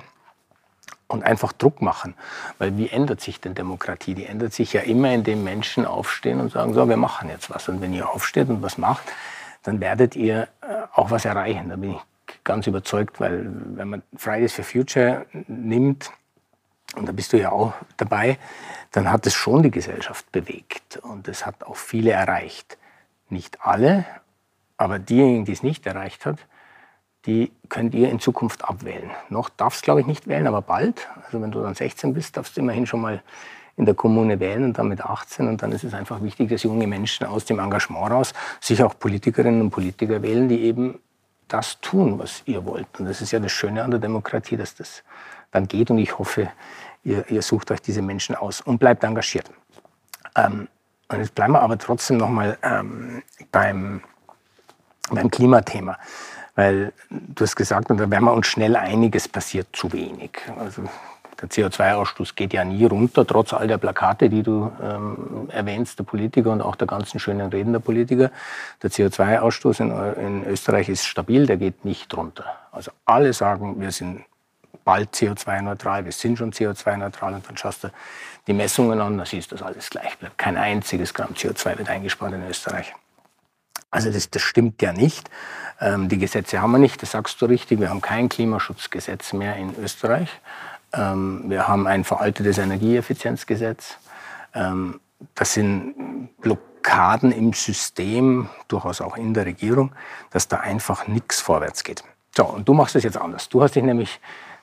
und 1.08 1.24
einfach 1.24 1.52
Druck 1.52 1.82
machen. 1.82 2.14
Weil 2.58 2.76
wie 2.76 2.88
ändert 2.88 3.20
sich 3.20 3.40
denn 3.40 3.54
Demokratie? 3.54 4.14
Die 4.14 4.26
ändert 4.26 4.52
sich 4.52 4.72
ja 4.72 4.82
immer, 4.82 5.12
indem 5.12 5.44
Menschen 5.44 5.86
aufstehen 5.86 6.40
und 6.40 6.52
sagen, 6.52 6.74
so, 6.74 6.88
wir 6.88 6.96
machen 6.96 7.28
jetzt 7.28 7.50
was. 7.50 7.68
Und 7.68 7.80
wenn 7.80 7.92
ihr 7.92 8.08
aufsteht 8.08 8.48
und 8.48 8.62
was 8.62 8.78
macht, 8.78 9.04
dann 9.62 9.80
werdet 9.80 10.16
ihr 10.16 10.48
äh, 10.62 10.66
auch 10.94 11.10
was 11.10 11.24
erreichen. 11.24 11.68
Da 11.68 11.76
bin 11.76 11.92
ich 11.92 12.00
ganz 12.46 12.66
überzeugt, 12.66 13.20
weil 13.20 13.50
wenn 13.74 13.90
man 13.90 14.02
Fridays 14.16 14.54
for 14.54 14.64
Future 14.64 15.26
nimmt, 15.46 16.10
und 16.94 17.06
da 17.06 17.12
bist 17.12 17.34
du 17.34 17.38
ja 17.38 17.52
auch 17.52 17.74
dabei, 17.98 18.38
dann 18.92 19.10
hat 19.10 19.26
es 19.26 19.34
schon 19.34 19.62
die 19.62 19.70
Gesellschaft 19.70 20.32
bewegt 20.32 20.96
und 21.02 21.28
es 21.28 21.44
hat 21.44 21.64
auch 21.64 21.76
viele 21.76 22.12
erreicht. 22.12 22.78
Nicht 23.28 23.58
alle, 23.60 24.06
aber 24.78 24.98
diejenigen, 24.98 25.44
die 25.44 25.52
es 25.52 25.62
nicht 25.62 25.84
erreicht 25.84 26.24
hat, 26.24 26.38
die 27.26 27.50
könnt 27.68 27.94
ihr 27.94 28.08
in 28.08 28.20
Zukunft 28.20 28.64
abwählen. 28.64 29.10
Noch 29.28 29.50
darfst 29.50 29.82
glaube 29.82 30.00
ich 30.00 30.06
nicht 30.06 30.28
wählen, 30.28 30.46
aber 30.46 30.62
bald. 30.62 31.08
Also 31.24 31.42
wenn 31.42 31.50
du 31.50 31.60
dann 31.60 31.74
16 31.74 32.14
bist, 32.14 32.36
darfst 32.36 32.56
du 32.56 32.60
immerhin 32.60 32.86
schon 32.86 33.00
mal 33.00 33.22
in 33.76 33.84
der 33.84 33.94
Kommune 33.94 34.40
wählen 34.40 34.64
und 34.64 34.78
dann 34.78 34.88
mit 34.88 35.02
18. 35.02 35.48
Und 35.48 35.62
dann 35.62 35.72
ist 35.72 35.84
es 35.84 35.92
einfach 35.92 36.22
wichtig, 36.22 36.48
dass 36.48 36.62
junge 36.62 36.86
Menschen 36.86 37.26
aus 37.26 37.44
dem 37.44 37.58
Engagement 37.58 38.10
raus 38.10 38.32
sich 38.60 38.82
auch 38.82 38.98
Politikerinnen 38.98 39.60
und 39.60 39.70
Politiker 39.70 40.22
wählen, 40.22 40.48
die 40.48 40.62
eben 40.62 40.98
das 41.48 41.80
tun, 41.80 42.18
was 42.18 42.42
ihr 42.46 42.64
wollt. 42.64 42.88
Und 42.98 43.06
das 43.06 43.20
ist 43.20 43.32
ja 43.32 43.38
das 43.38 43.52
Schöne 43.52 43.82
an 43.84 43.90
der 43.90 44.00
Demokratie, 44.00 44.56
dass 44.56 44.74
das 44.74 45.02
dann 45.50 45.68
geht. 45.68 45.90
Und 45.90 45.98
ich 45.98 46.18
hoffe, 46.18 46.50
ihr, 47.04 47.28
ihr 47.30 47.42
sucht 47.42 47.70
euch 47.70 47.80
diese 47.80 48.02
Menschen 48.02 48.34
aus 48.34 48.60
und 48.60 48.78
bleibt 48.78 49.04
engagiert. 49.04 49.50
Ähm, 50.34 50.68
und 51.08 51.18
jetzt 51.18 51.34
bleiben 51.34 51.52
wir 51.52 51.60
aber 51.60 51.78
trotzdem 51.78 52.16
noch 52.16 52.28
mal 52.28 52.58
ähm, 52.62 53.22
beim, 53.52 54.02
beim 55.10 55.30
Klimathema. 55.30 55.98
Weil 56.56 56.92
du 57.10 57.44
hast 57.44 57.54
gesagt, 57.54 57.90
und 57.90 57.98
da 57.98 58.10
werden 58.10 58.24
wir 58.24 58.32
uns 58.32 58.46
schnell 58.46 58.76
einig, 58.76 59.14
es 59.14 59.28
passiert 59.28 59.68
zu 59.72 59.92
wenig. 59.92 60.32
Also 60.58 60.84
der 61.40 61.48
CO2-Ausstoß 61.50 62.34
geht 62.34 62.52
ja 62.52 62.64
nie 62.64 62.84
runter, 62.84 63.26
trotz 63.26 63.52
all 63.52 63.66
der 63.68 63.78
Plakate, 63.78 64.28
die 64.28 64.42
du 64.42 64.72
ähm, 64.82 65.48
erwähnst, 65.50 65.98
der 65.98 66.04
Politiker 66.04 66.50
und 66.50 66.62
auch 66.62 66.76
der 66.76 66.86
ganzen 66.86 67.20
schönen 67.20 67.50
Reden 67.50 67.72
der 67.72 67.80
Politiker. 67.80 68.30
Der 68.82 68.90
CO2-Ausstoß 68.90 69.80
in, 69.80 70.24
in, 70.24 70.46
Österreich 70.46 70.88
ist 70.88 71.04
stabil, 71.04 71.46
der 71.46 71.56
geht 71.56 71.84
nicht 71.84 72.16
runter. 72.16 72.44
Also 72.72 72.90
alle 73.04 73.32
sagen, 73.32 73.80
wir 73.80 73.92
sind 73.92 74.24
bald 74.84 75.14
CO2-neutral, 75.14 76.04
wir 76.04 76.12
sind 76.12 76.38
schon 76.38 76.52
CO2-neutral 76.52 77.34
und 77.34 77.46
dann 77.48 77.56
schaust 77.56 77.84
du 77.84 77.88
die 78.46 78.52
Messungen 78.52 79.00
an, 79.00 79.18
da 79.18 79.26
siehst 79.26 79.50
du, 79.50 79.56
dass 79.56 79.66
alles 79.66 79.90
gleich 79.90 80.16
bleibt. 80.18 80.38
Kein 80.38 80.56
einziges 80.56 81.12
Gramm 81.12 81.34
CO2 81.34 81.78
wird 81.78 81.88
eingespart 81.88 82.32
in 82.32 82.48
Österreich. 82.48 82.94
Also 83.90 84.10
das, 84.10 84.30
das 84.30 84.42
stimmt 84.42 84.82
ja 84.82 84.92
nicht. 84.92 85.30
Ähm, 85.80 86.08
die 86.08 86.18
Gesetze 86.18 86.60
haben 86.60 86.72
wir 86.72 86.78
nicht, 86.78 87.02
das 87.02 87.12
sagst 87.12 87.40
du 87.40 87.46
richtig. 87.46 87.80
Wir 87.80 87.90
haben 87.90 88.00
kein 88.00 88.28
Klimaschutzgesetz 88.28 89.32
mehr 89.32 89.56
in 89.56 89.74
Österreich. 89.82 90.28
Ähm, 90.96 91.44
wir 91.46 91.68
haben 91.68 91.86
ein 91.86 92.04
veraltetes 92.04 92.58
Energieeffizienzgesetz. 92.58 93.98
Ähm, 94.54 95.00
das 95.34 95.54
sind 95.54 96.28
Blockaden 96.40 97.32
im 97.32 97.52
System, 97.52 98.48
durchaus 98.68 99.00
auch 99.00 99.16
in 99.16 99.34
der 99.34 99.46
Regierung, 99.46 99.92
dass 100.30 100.48
da 100.48 100.58
einfach 100.58 101.06
nichts 101.06 101.40
vorwärts 101.40 101.84
geht. 101.84 102.02
So, 102.34 102.44
und 102.44 102.68
du 102.68 102.74
machst 102.74 102.96
es 102.96 103.04
jetzt 103.04 103.16
anders. 103.16 103.48
Du 103.48 103.62
hast 103.62 103.74
dich 103.74 103.82
nämlich 103.82 104.20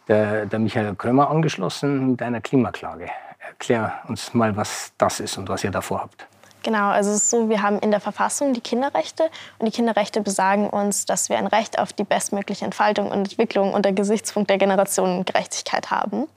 der, 0.08 0.46
der 0.46 0.60
Michael 0.60 0.96
Krömer 0.96 1.30
angeschlossen 1.30 2.12
mit 2.12 2.22
deiner 2.22 2.42
Klimaklage. 2.42 3.10
Erklär 3.40 3.94
uns 4.08 4.34
mal, 4.34 4.56
was 4.56 4.94
das 4.98 5.20
ist 5.20 5.38
und 5.38 5.50
was 5.50 5.63
ihr 5.63 5.72
davor 5.72 6.02
habt. 6.02 6.28
Genau, 6.63 6.89
also 6.89 7.12
es 7.12 7.17
ist 7.17 7.29
so, 7.29 7.50
wir 7.50 7.62
haben 7.62 7.79
in 7.79 7.91
der 7.91 8.00
Verfassung 8.00 8.53
die 8.53 8.62
Kinderrechte 8.62 9.29
und 9.60 9.65
die 9.65 9.72
Kinderrechte 9.72 10.22
besagen 10.22 10.70
uns, 10.70 11.05
dass 11.05 11.27
wir 11.27 11.38
ein 11.38 11.48
Recht 11.48 11.77
auf 11.77 11.91
die 11.91 12.05
bestmögliche 12.05 12.63
Entfaltung 12.63 13.12
und 13.12 13.17
Entwicklung 13.17 13.74
unter 13.74 13.91
Gesichtspunkt 13.91 14.50
der 14.50 14.58
Generationengerechtigkeit 14.58 15.91
haben. 15.91 16.27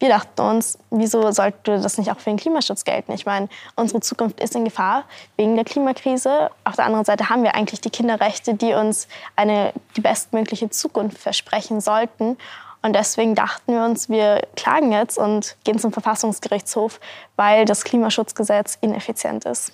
Wir 0.00 0.10
dachten 0.10 0.42
uns, 0.42 0.78
wieso 0.90 1.30
sollte 1.30 1.80
das 1.80 1.96
nicht 1.96 2.10
auch 2.10 2.18
für 2.18 2.28
den 2.28 2.36
Klimaschutz 2.36 2.84
gelten? 2.84 3.12
Ich 3.12 3.24
meine, 3.24 3.48
unsere 3.76 4.00
Zukunft 4.00 4.40
ist 4.40 4.54
in 4.54 4.64
Gefahr 4.64 5.04
wegen 5.36 5.54
der 5.54 5.64
Klimakrise. 5.64 6.50
Auf 6.64 6.74
der 6.76 6.86
anderen 6.86 7.04
Seite 7.04 7.30
haben 7.30 7.44
wir 7.44 7.54
eigentlich 7.54 7.80
die 7.80 7.90
Kinderrechte, 7.90 8.54
die 8.54 8.74
uns 8.74 9.06
eine, 9.36 9.72
die 9.96 10.00
bestmögliche 10.00 10.68
Zukunft 10.70 11.18
versprechen 11.18 11.80
sollten. 11.80 12.36
Und 12.82 12.94
deswegen 12.94 13.34
dachten 13.34 13.72
wir 13.72 13.84
uns, 13.84 14.08
wir 14.08 14.42
klagen 14.56 14.92
jetzt 14.92 15.16
und 15.16 15.56
gehen 15.64 15.78
zum 15.78 15.92
Verfassungsgerichtshof, 15.92 17.00
weil 17.36 17.64
das 17.64 17.84
Klimaschutzgesetz 17.84 18.76
ineffizient 18.80 19.44
ist. 19.44 19.72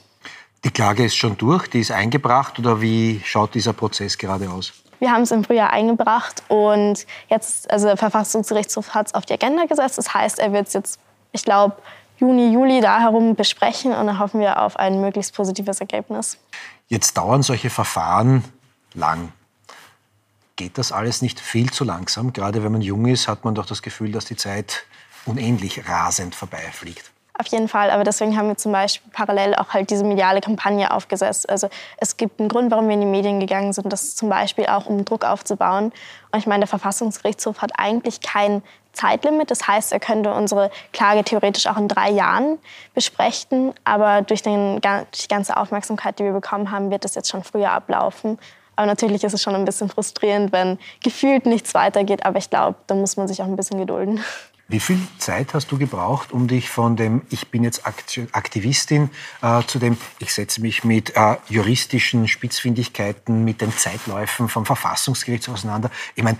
Die 0.64 0.70
Klage 0.70 1.04
ist 1.04 1.16
schon 1.16 1.36
durch, 1.38 1.68
die 1.68 1.80
ist 1.80 1.90
eingebracht 1.90 2.58
oder 2.58 2.80
wie 2.80 3.22
schaut 3.24 3.54
dieser 3.54 3.72
Prozess 3.72 4.18
gerade 4.18 4.50
aus? 4.50 4.72
Wir 4.98 5.12
haben 5.12 5.22
es 5.22 5.30
im 5.30 5.44
Frühjahr 5.44 5.72
eingebracht 5.72 6.42
und 6.48 7.06
jetzt, 7.28 7.70
also 7.70 7.86
der 7.86 7.96
Verfassungsgerichtshof 7.96 8.94
hat 8.94 9.06
es 9.06 9.14
auf 9.14 9.24
die 9.24 9.34
Agenda 9.34 9.64
gesetzt. 9.64 9.96
Das 9.96 10.12
heißt, 10.12 10.40
er 10.40 10.52
wird 10.52 10.66
es 10.66 10.74
jetzt, 10.74 10.98
ich 11.32 11.44
glaube, 11.44 11.76
Juni, 12.18 12.52
Juli 12.52 12.80
da 12.80 12.98
herum 12.98 13.36
besprechen 13.36 13.92
und 13.92 14.08
dann 14.08 14.18
hoffen 14.18 14.40
wir 14.40 14.60
auf 14.60 14.76
ein 14.76 15.00
möglichst 15.00 15.34
positives 15.34 15.80
Ergebnis. 15.80 16.36
Jetzt 16.88 17.16
dauern 17.16 17.42
solche 17.42 17.70
Verfahren 17.70 18.44
lang. 18.94 19.32
Geht 20.58 20.76
das 20.76 20.90
alles 20.90 21.22
nicht 21.22 21.38
viel 21.38 21.70
zu 21.70 21.84
langsam? 21.84 22.32
Gerade 22.32 22.64
wenn 22.64 22.72
man 22.72 22.80
jung 22.80 23.06
ist, 23.06 23.28
hat 23.28 23.44
man 23.44 23.54
doch 23.54 23.64
das 23.64 23.80
Gefühl, 23.80 24.10
dass 24.10 24.24
die 24.24 24.34
Zeit 24.34 24.86
unendlich 25.24 25.88
rasend 25.88 26.34
vorbeifliegt. 26.34 27.12
Auf 27.34 27.46
jeden 27.46 27.68
Fall, 27.68 27.90
aber 27.90 28.02
deswegen 28.02 28.36
haben 28.36 28.48
wir 28.48 28.56
zum 28.56 28.72
Beispiel 28.72 29.08
parallel 29.12 29.54
auch 29.54 29.72
halt 29.72 29.88
diese 29.90 30.02
mediale 30.02 30.40
Kampagne 30.40 30.92
aufgesetzt. 30.92 31.48
Also 31.48 31.68
es 31.98 32.16
gibt 32.16 32.40
einen 32.40 32.48
Grund, 32.48 32.72
warum 32.72 32.88
wir 32.88 32.94
in 32.94 33.00
die 33.02 33.06
Medien 33.06 33.38
gegangen 33.38 33.72
sind, 33.72 33.92
das 33.92 34.16
zum 34.16 34.28
Beispiel 34.28 34.66
auch 34.66 34.86
um 34.86 35.04
Druck 35.04 35.24
aufzubauen. 35.24 35.92
Und 36.32 36.38
ich 36.40 36.48
meine, 36.48 36.62
der 36.62 36.68
Verfassungsgerichtshof 36.68 37.62
hat 37.62 37.70
eigentlich 37.76 38.20
kein 38.20 38.64
Zeitlimit. 38.92 39.52
Das 39.52 39.68
heißt, 39.68 39.92
er 39.92 40.00
könnte 40.00 40.34
unsere 40.34 40.72
Klage 40.92 41.22
theoretisch 41.22 41.68
auch 41.68 41.76
in 41.76 41.86
drei 41.86 42.10
Jahren 42.10 42.58
besprechen. 42.94 43.74
Aber 43.84 44.22
durch, 44.22 44.42
den, 44.42 44.80
die 44.80 45.28
ganze 45.28 45.56
Aufmerksamkeit, 45.56 46.18
die 46.18 46.24
wir 46.24 46.32
bekommen 46.32 46.72
haben, 46.72 46.90
wird 46.90 47.04
es 47.04 47.14
jetzt 47.14 47.28
schon 47.28 47.44
früher 47.44 47.70
ablaufen. 47.70 48.40
Aber 48.78 48.86
natürlich 48.86 49.24
ist 49.24 49.32
es 49.32 49.42
schon 49.42 49.56
ein 49.56 49.64
bisschen 49.64 49.88
frustrierend, 49.88 50.52
wenn 50.52 50.78
gefühlt 51.02 51.46
nichts 51.46 51.74
weitergeht. 51.74 52.24
Aber 52.24 52.38
ich 52.38 52.48
glaube, 52.48 52.78
da 52.86 52.94
muss 52.94 53.16
man 53.16 53.26
sich 53.26 53.42
auch 53.42 53.46
ein 53.46 53.56
bisschen 53.56 53.80
gedulden. 53.80 54.22
Wie 54.68 54.78
viel 54.78 55.00
Zeit 55.18 55.52
hast 55.52 55.72
du 55.72 55.78
gebraucht, 55.78 56.30
um 56.30 56.46
dich 56.46 56.70
von 56.70 56.94
dem 56.94 57.22
Ich 57.28 57.48
bin 57.48 57.64
jetzt 57.64 57.84
Aktivistin 57.84 59.10
äh, 59.42 59.64
zu 59.66 59.80
dem 59.80 59.98
Ich 60.20 60.32
setze 60.32 60.60
mich 60.60 60.84
mit 60.84 61.16
äh, 61.16 61.38
juristischen 61.48 62.28
Spitzfindigkeiten, 62.28 63.42
mit 63.44 63.62
den 63.62 63.76
Zeitläufen 63.76 64.48
vom 64.48 64.64
Verfassungsgericht 64.64 65.48
auseinander? 65.48 65.90
Ich 66.14 66.22
meine, 66.22 66.38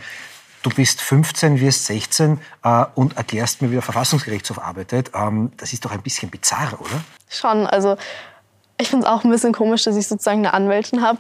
du 0.63 0.71
bist 0.71 1.01
15, 1.01 1.59
wirst 1.59 1.87
16 1.87 2.39
äh, 2.63 2.85
und 2.95 3.17
erklärst 3.17 3.63
mir, 3.63 3.71
wie 3.71 3.75
der 3.75 3.83
Verfassungsgerichtshof 3.83 4.61
arbeitet. 4.61 5.11
Ähm, 5.13 5.51
das 5.57 5.73
ist 5.73 5.85
doch 5.85 5.91
ein 5.91 6.03
bisschen 6.03 6.31
bizarr, 6.31 6.79
oder? 6.79 7.01
Schon. 7.29 7.67
Also 7.67 7.97
ich 8.81 8.91
finde 8.91 9.07
es 9.07 9.13
auch 9.13 9.25
ein 9.25 9.31
bisschen 9.31 9.53
komisch, 9.53 9.83
dass 9.83 9.97
ich 9.97 10.07
sozusagen 10.07 10.39
eine 10.39 10.55
Anwältin 10.55 11.03
habe. 11.03 11.19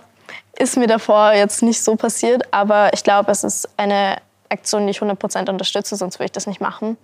Ist 0.58 0.76
mir 0.76 0.87
davor 0.87 1.32
jetzt 1.32 1.62
nicht 1.62 1.82
so 1.82 1.97
passiert, 1.97 2.42
aber 2.52 2.92
ich 2.92 3.04
glaube, 3.04 3.30
es 3.30 3.44
ist 3.44 3.68
eine 3.76 4.16
Aktion, 4.49 4.87
die 4.87 4.90
ich 4.90 5.00
100% 5.00 5.49
unterstütze, 5.50 5.97
sonst 5.97 6.18
würde 6.18 6.26
ich 6.26 6.32
das 6.32 6.47
nicht 6.47 6.61
machen. 6.61 6.97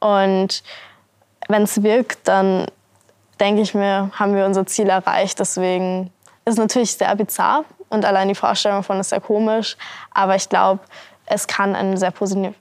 Und 0.00 0.62
wenn 1.48 1.62
es 1.62 1.82
wirkt, 1.82 2.26
dann 2.28 2.66
denke 3.40 3.62
ich 3.62 3.74
mir, 3.74 4.10
haben 4.18 4.34
wir 4.34 4.44
unser 4.44 4.66
Ziel 4.66 4.88
erreicht. 4.88 5.38
Deswegen 5.38 6.12
ist 6.44 6.54
es 6.54 6.58
natürlich 6.58 6.92
sehr 6.94 7.14
bizarr 7.14 7.64
und 7.88 8.04
allein 8.04 8.28
die 8.28 8.34
Vorstellung 8.34 8.78
davon 8.78 9.00
ist 9.00 9.10
sehr 9.10 9.20
komisch. 9.20 9.76
Aber 10.12 10.34
ich 10.34 10.48
glaube, 10.48 10.80
es 11.26 11.46
kann 11.46 11.74
einen 11.74 11.96
sehr 11.96 12.10
positiven 12.10 12.54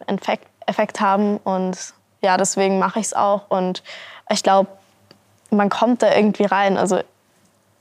Effekt 0.65 0.99
haben 0.99 1.37
und 1.37 1.77
ja, 2.21 2.37
deswegen 2.37 2.79
mache 2.79 2.99
ich 2.99 3.07
es 3.07 3.13
auch. 3.13 3.49
Und 3.49 3.83
ich 4.29 4.43
glaube, 4.43 4.69
man 5.49 5.69
kommt 5.69 6.01
da 6.01 6.13
irgendwie 6.13 6.45
rein. 6.45 6.77
Also 6.77 6.99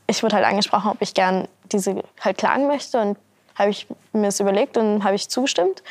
ich 0.06 0.22
wurde 0.22 0.36
halt 0.36 0.46
angesprochen, 0.46 0.90
ob 0.90 1.00
ich 1.00 1.14
gern 1.14 1.48
diese 1.72 2.02
halt 2.20 2.38
klagen 2.38 2.66
möchte 2.66 3.00
und 3.00 3.18
habe 3.54 3.70
ich 3.70 3.86
mir 4.12 4.26
das 4.26 4.40
überlegt 4.40 4.76
und 4.76 5.04
habe 5.04 5.14
ich 5.14 5.28
zugestimmt. 5.28 5.82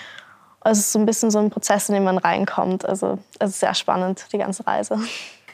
Also 0.62 0.80
es 0.80 0.86
ist 0.88 0.92
so 0.94 1.00
ein 1.00 1.06
bisschen 1.06 1.32
so 1.32 1.40
ein 1.40 1.50
Prozess, 1.50 1.90
in 1.90 1.96
den 1.96 2.04
man 2.04 2.18
reinkommt. 2.18 2.86
Also 2.86 3.20
es 3.40 3.52
ist 3.52 3.60
sehr 3.60 3.76
spannend, 3.76 4.26
die 4.32 4.38
ganze 4.38 4.66
Reise. 4.66 5.00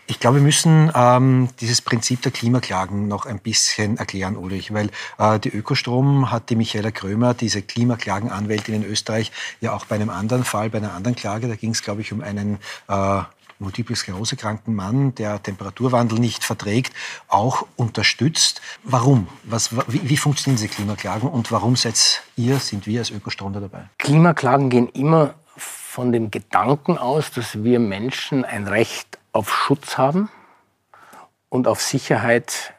Ich 0.08 0.20
glaube, 0.20 0.38
wir 0.38 0.44
müssen 0.44 0.92
ähm, 0.94 1.48
dieses 1.62 1.82
Prinzip 1.82 2.22
der 2.22 2.34
Klimaklagen 2.34 3.08
noch 3.08 3.26
ein 3.26 3.40
bisschen 3.40 3.98
erklären, 3.98 4.36
Ulrich, 4.36 4.74
weil 4.74 4.90
äh, 5.18 5.40
die 5.40 5.50
Ökostrom 5.50 6.32
hat 6.32 6.50
die 6.50 6.58
Michaela 6.58 6.92
Krömer, 6.92 7.34
diese 7.34 7.62
Klimaklagenanwältin 7.62 8.76
in 8.76 8.84
Österreich, 8.84 9.32
ja 9.62 9.74
auch 9.74 9.86
bei 9.86 9.96
einem 9.96 10.10
anderen 10.10 10.44
Fall, 10.44 10.70
bei 10.70 10.80
einer 10.80 10.94
anderen 10.94 11.16
Klage, 11.16 11.48
da 11.48 11.56
ging 11.56 11.72
es, 11.72 11.82
glaube 11.82 12.02
ich, 12.02 12.12
um 12.12 12.22
einen 12.22 12.58
äh, 12.90 13.22
multiple 13.62 13.96
Sklerose 13.96 14.36
kranken 14.36 14.76
Mann, 14.76 15.16
der 15.16 15.42
Temperaturwandel 15.42 16.20
nicht 16.20 16.44
verträgt, 16.44 16.94
auch 17.28 17.66
unterstützt. 17.78 18.62
Warum? 18.84 19.28
Was, 19.44 19.76
wie, 19.88 20.10
wie 20.10 20.18
funktionieren 20.18 20.58
diese 20.58 20.68
Klimaklagen 20.68 21.30
und 21.30 21.52
warum 21.52 21.76
seid 21.76 22.24
ihr, 22.36 22.58
sind 22.58 22.88
wir 22.88 23.00
als 23.00 23.12
Ökostrom 23.12 23.54
dabei? 23.54 23.86
Klimaklagen 24.00 24.70
gehen 24.70 24.90
immer 24.90 25.36
von 25.56 26.12
dem 26.12 26.32
Gedanken 26.32 26.98
aus, 26.98 27.32
dass 27.32 27.64
wir 27.64 27.80
Menschen 27.80 28.44
ein 28.44 28.68
Recht 28.68 29.20
auf 29.32 29.54
Schutz 29.54 29.98
haben 29.98 30.30
und 31.50 31.68
auf 31.68 31.82
Sicherheit 31.82 32.74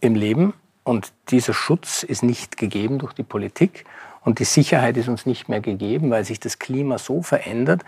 im 0.00 0.14
Leben. 0.14 0.54
Und 0.82 1.12
dieser 1.30 1.54
Schutz 1.54 2.02
ist 2.02 2.22
nicht 2.22 2.56
gegeben 2.56 2.98
durch 2.98 3.12
die 3.12 3.22
Politik. 3.22 3.84
Und 4.24 4.38
die 4.38 4.44
Sicherheit 4.44 4.96
ist 4.96 5.08
uns 5.08 5.26
nicht 5.26 5.48
mehr 5.48 5.60
gegeben, 5.60 6.10
weil 6.10 6.24
sich 6.24 6.40
das 6.40 6.58
Klima 6.58 6.98
so 6.98 7.22
verändert, 7.22 7.84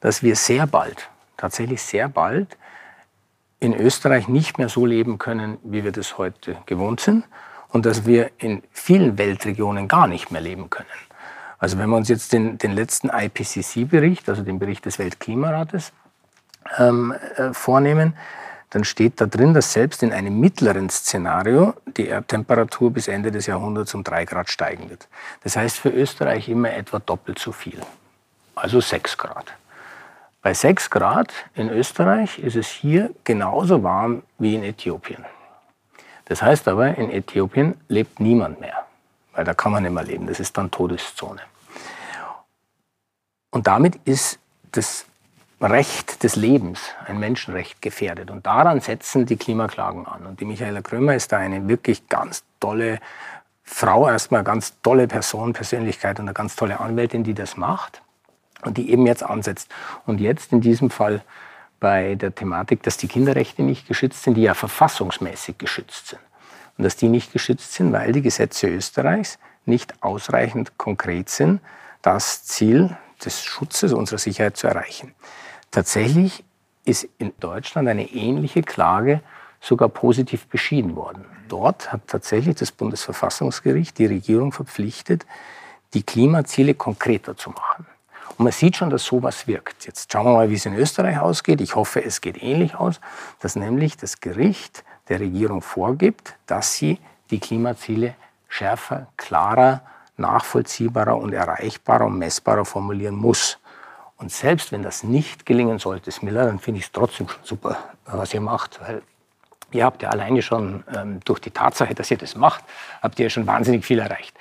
dass 0.00 0.22
wir 0.22 0.36
sehr 0.36 0.66
bald 0.66 1.10
tatsächlich 1.42 1.82
sehr 1.82 2.08
bald 2.08 2.56
in 3.58 3.74
Österreich 3.74 4.28
nicht 4.28 4.58
mehr 4.58 4.68
so 4.68 4.86
leben 4.86 5.18
können, 5.18 5.58
wie 5.64 5.82
wir 5.82 5.90
das 5.90 6.16
heute 6.16 6.56
gewohnt 6.66 7.00
sind 7.00 7.24
und 7.68 7.84
dass 7.84 8.06
wir 8.06 8.30
in 8.38 8.62
vielen 8.70 9.18
Weltregionen 9.18 9.88
gar 9.88 10.06
nicht 10.06 10.30
mehr 10.30 10.40
leben 10.40 10.70
können. 10.70 10.86
Also 11.58 11.78
wenn 11.78 11.90
wir 11.90 11.96
uns 11.96 12.08
jetzt 12.08 12.32
den, 12.32 12.58
den 12.58 12.72
letzten 12.72 13.08
IPCC-Bericht, 13.08 14.28
also 14.28 14.42
den 14.42 14.60
Bericht 14.60 14.84
des 14.84 15.00
Weltklimarates, 15.00 15.92
ähm, 16.78 17.12
äh, 17.36 17.52
vornehmen, 17.52 18.14
dann 18.70 18.84
steht 18.84 19.20
da 19.20 19.26
drin, 19.26 19.52
dass 19.52 19.72
selbst 19.72 20.02
in 20.04 20.12
einem 20.12 20.38
mittleren 20.38 20.90
Szenario 20.90 21.74
die 21.96 22.06
Erdtemperatur 22.06 22.92
bis 22.92 23.08
Ende 23.08 23.32
des 23.32 23.46
Jahrhunderts 23.46 23.94
um 23.94 24.04
drei 24.04 24.24
Grad 24.24 24.48
steigen 24.48 24.90
wird. 24.90 25.08
Das 25.42 25.56
heißt 25.56 25.76
für 25.76 25.90
Österreich 25.90 26.48
immer 26.48 26.72
etwa 26.72 27.00
doppelt 27.00 27.38
so 27.40 27.50
viel, 27.50 27.80
also 28.54 28.80
sechs 28.80 29.18
Grad. 29.18 29.52
Bei 30.42 30.54
6 30.54 30.90
Grad 30.90 31.32
in 31.54 31.70
Österreich 31.70 32.40
ist 32.40 32.56
es 32.56 32.66
hier 32.66 33.10
genauso 33.22 33.84
warm 33.84 34.24
wie 34.38 34.56
in 34.56 34.64
Äthiopien. 34.64 35.24
Das 36.24 36.42
heißt 36.42 36.66
aber, 36.66 36.96
in 36.98 37.12
Äthiopien 37.12 37.76
lebt 37.86 38.18
niemand 38.18 38.60
mehr, 38.60 38.84
weil 39.34 39.44
da 39.44 39.54
kann 39.54 39.70
man 39.70 39.84
nicht 39.84 39.92
mehr 39.92 40.02
leben. 40.02 40.26
Das 40.26 40.40
ist 40.40 40.58
dann 40.58 40.72
Todeszone. 40.72 41.42
Und 43.52 43.68
damit 43.68 43.96
ist 44.04 44.40
das 44.72 45.06
Recht 45.60 46.24
des 46.24 46.34
Lebens, 46.34 46.80
ein 47.06 47.20
Menschenrecht, 47.20 47.80
gefährdet. 47.80 48.28
Und 48.28 48.44
daran 48.44 48.80
setzen 48.80 49.26
die 49.26 49.36
Klimaklagen 49.36 50.08
an. 50.08 50.26
Und 50.26 50.40
die 50.40 50.44
Michaela 50.44 50.82
Krömer 50.82 51.14
ist 51.14 51.30
da 51.30 51.38
eine 51.38 51.68
wirklich 51.68 52.08
ganz 52.08 52.42
tolle 52.58 52.98
Frau, 53.62 54.08
erstmal 54.08 54.42
ganz 54.42 54.80
tolle 54.82 55.06
Person, 55.06 55.52
Persönlichkeit 55.52 56.18
und 56.18 56.24
eine 56.24 56.34
ganz 56.34 56.56
tolle 56.56 56.80
Anwältin, 56.80 57.22
die 57.22 57.34
das 57.34 57.56
macht 57.56 58.01
und 58.62 58.78
die 58.78 58.90
eben 58.90 59.06
jetzt 59.06 59.22
ansetzt. 59.22 59.68
Und 60.06 60.20
jetzt 60.20 60.52
in 60.52 60.60
diesem 60.60 60.90
Fall 60.90 61.22
bei 61.80 62.14
der 62.14 62.34
Thematik, 62.34 62.82
dass 62.82 62.96
die 62.96 63.08
Kinderrechte 63.08 63.62
nicht 63.62 63.88
geschützt 63.88 64.22
sind, 64.22 64.34
die 64.34 64.42
ja 64.42 64.54
verfassungsmäßig 64.54 65.58
geschützt 65.58 66.08
sind. 66.08 66.20
Und 66.78 66.84
dass 66.84 66.96
die 66.96 67.08
nicht 67.08 67.32
geschützt 67.32 67.74
sind, 67.74 67.92
weil 67.92 68.12
die 68.12 68.22
Gesetze 68.22 68.68
Österreichs 68.68 69.38
nicht 69.66 70.02
ausreichend 70.02 70.78
konkret 70.78 71.28
sind, 71.28 71.60
das 72.00 72.44
Ziel 72.44 72.96
des 73.24 73.42
Schutzes 73.42 73.92
unserer 73.92 74.18
Sicherheit 74.18 74.56
zu 74.56 74.66
erreichen. 74.66 75.14
Tatsächlich 75.70 76.44
ist 76.84 77.08
in 77.18 77.32
Deutschland 77.38 77.88
eine 77.88 78.10
ähnliche 78.10 78.62
Klage 78.62 79.20
sogar 79.60 79.88
positiv 79.88 80.46
beschieden 80.48 80.96
worden. 80.96 81.24
Dort 81.48 81.92
hat 81.92 82.08
tatsächlich 82.08 82.56
das 82.56 82.72
Bundesverfassungsgericht 82.72 83.98
die 83.98 84.06
Regierung 84.06 84.52
verpflichtet, 84.52 85.26
die 85.94 86.02
Klimaziele 86.02 86.74
konkreter 86.74 87.36
zu 87.36 87.50
machen. 87.50 87.86
Und 88.42 88.46
man 88.46 88.52
sieht 88.52 88.74
schon, 88.74 88.90
dass 88.90 89.04
sowas 89.04 89.46
wirkt. 89.46 89.86
Jetzt 89.86 90.10
schauen 90.10 90.26
wir 90.26 90.32
mal, 90.32 90.50
wie 90.50 90.56
es 90.56 90.66
in 90.66 90.74
Österreich 90.74 91.16
ausgeht. 91.16 91.60
Ich 91.60 91.76
hoffe, 91.76 92.04
es 92.04 92.20
geht 92.20 92.42
ähnlich 92.42 92.74
aus, 92.74 93.00
dass 93.38 93.54
nämlich 93.54 93.96
das 93.96 94.18
Gericht 94.18 94.82
der 95.08 95.20
Regierung 95.20 95.62
vorgibt, 95.62 96.34
dass 96.48 96.74
sie 96.74 96.98
die 97.30 97.38
Klimaziele 97.38 98.16
schärfer, 98.48 99.06
klarer, 99.16 99.82
nachvollziehbarer 100.16 101.16
und 101.16 101.32
erreichbarer 101.32 102.06
und 102.06 102.18
messbarer 102.18 102.64
formulieren 102.64 103.14
muss. 103.14 103.60
Und 104.16 104.32
selbst 104.32 104.72
wenn 104.72 104.82
das 104.82 105.04
nicht 105.04 105.46
gelingen 105.46 105.78
sollte, 105.78 106.10
Smiller, 106.10 106.46
dann 106.46 106.58
finde 106.58 106.80
ich 106.80 106.86
es 106.86 106.90
trotzdem 106.90 107.28
schon 107.28 107.44
super, 107.44 107.76
was 108.06 108.34
ihr 108.34 108.40
macht, 108.40 108.80
weil 108.80 109.02
ihr 109.70 109.84
habt 109.84 110.02
ja 110.02 110.08
alleine 110.08 110.42
schon 110.42 110.82
ähm, 110.92 111.20
durch 111.24 111.38
die 111.38 111.52
Tatsache, 111.52 111.94
dass 111.94 112.10
ihr 112.10 112.18
das 112.18 112.34
macht, 112.34 112.64
habt 113.02 113.20
ihr 113.20 113.26
ja 113.26 113.30
schon 113.30 113.46
wahnsinnig 113.46 113.84
viel 113.84 114.00
erreicht. 114.00 114.36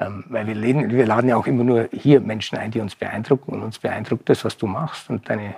Ähm, 0.00 0.24
weil 0.28 0.46
wir 0.46 0.54
laden, 0.54 0.90
wir 0.90 1.06
laden 1.06 1.28
ja 1.28 1.36
auch 1.36 1.46
immer 1.46 1.62
nur 1.62 1.88
hier 1.92 2.20
Menschen 2.20 2.56
ein, 2.56 2.70
die 2.70 2.80
uns 2.80 2.94
beeindrucken. 2.94 3.52
Und 3.52 3.62
uns 3.62 3.78
beeindruckt 3.78 4.28
das, 4.28 4.44
was 4.44 4.56
du 4.56 4.66
machst 4.66 5.10
und 5.10 5.28
deine 5.28 5.54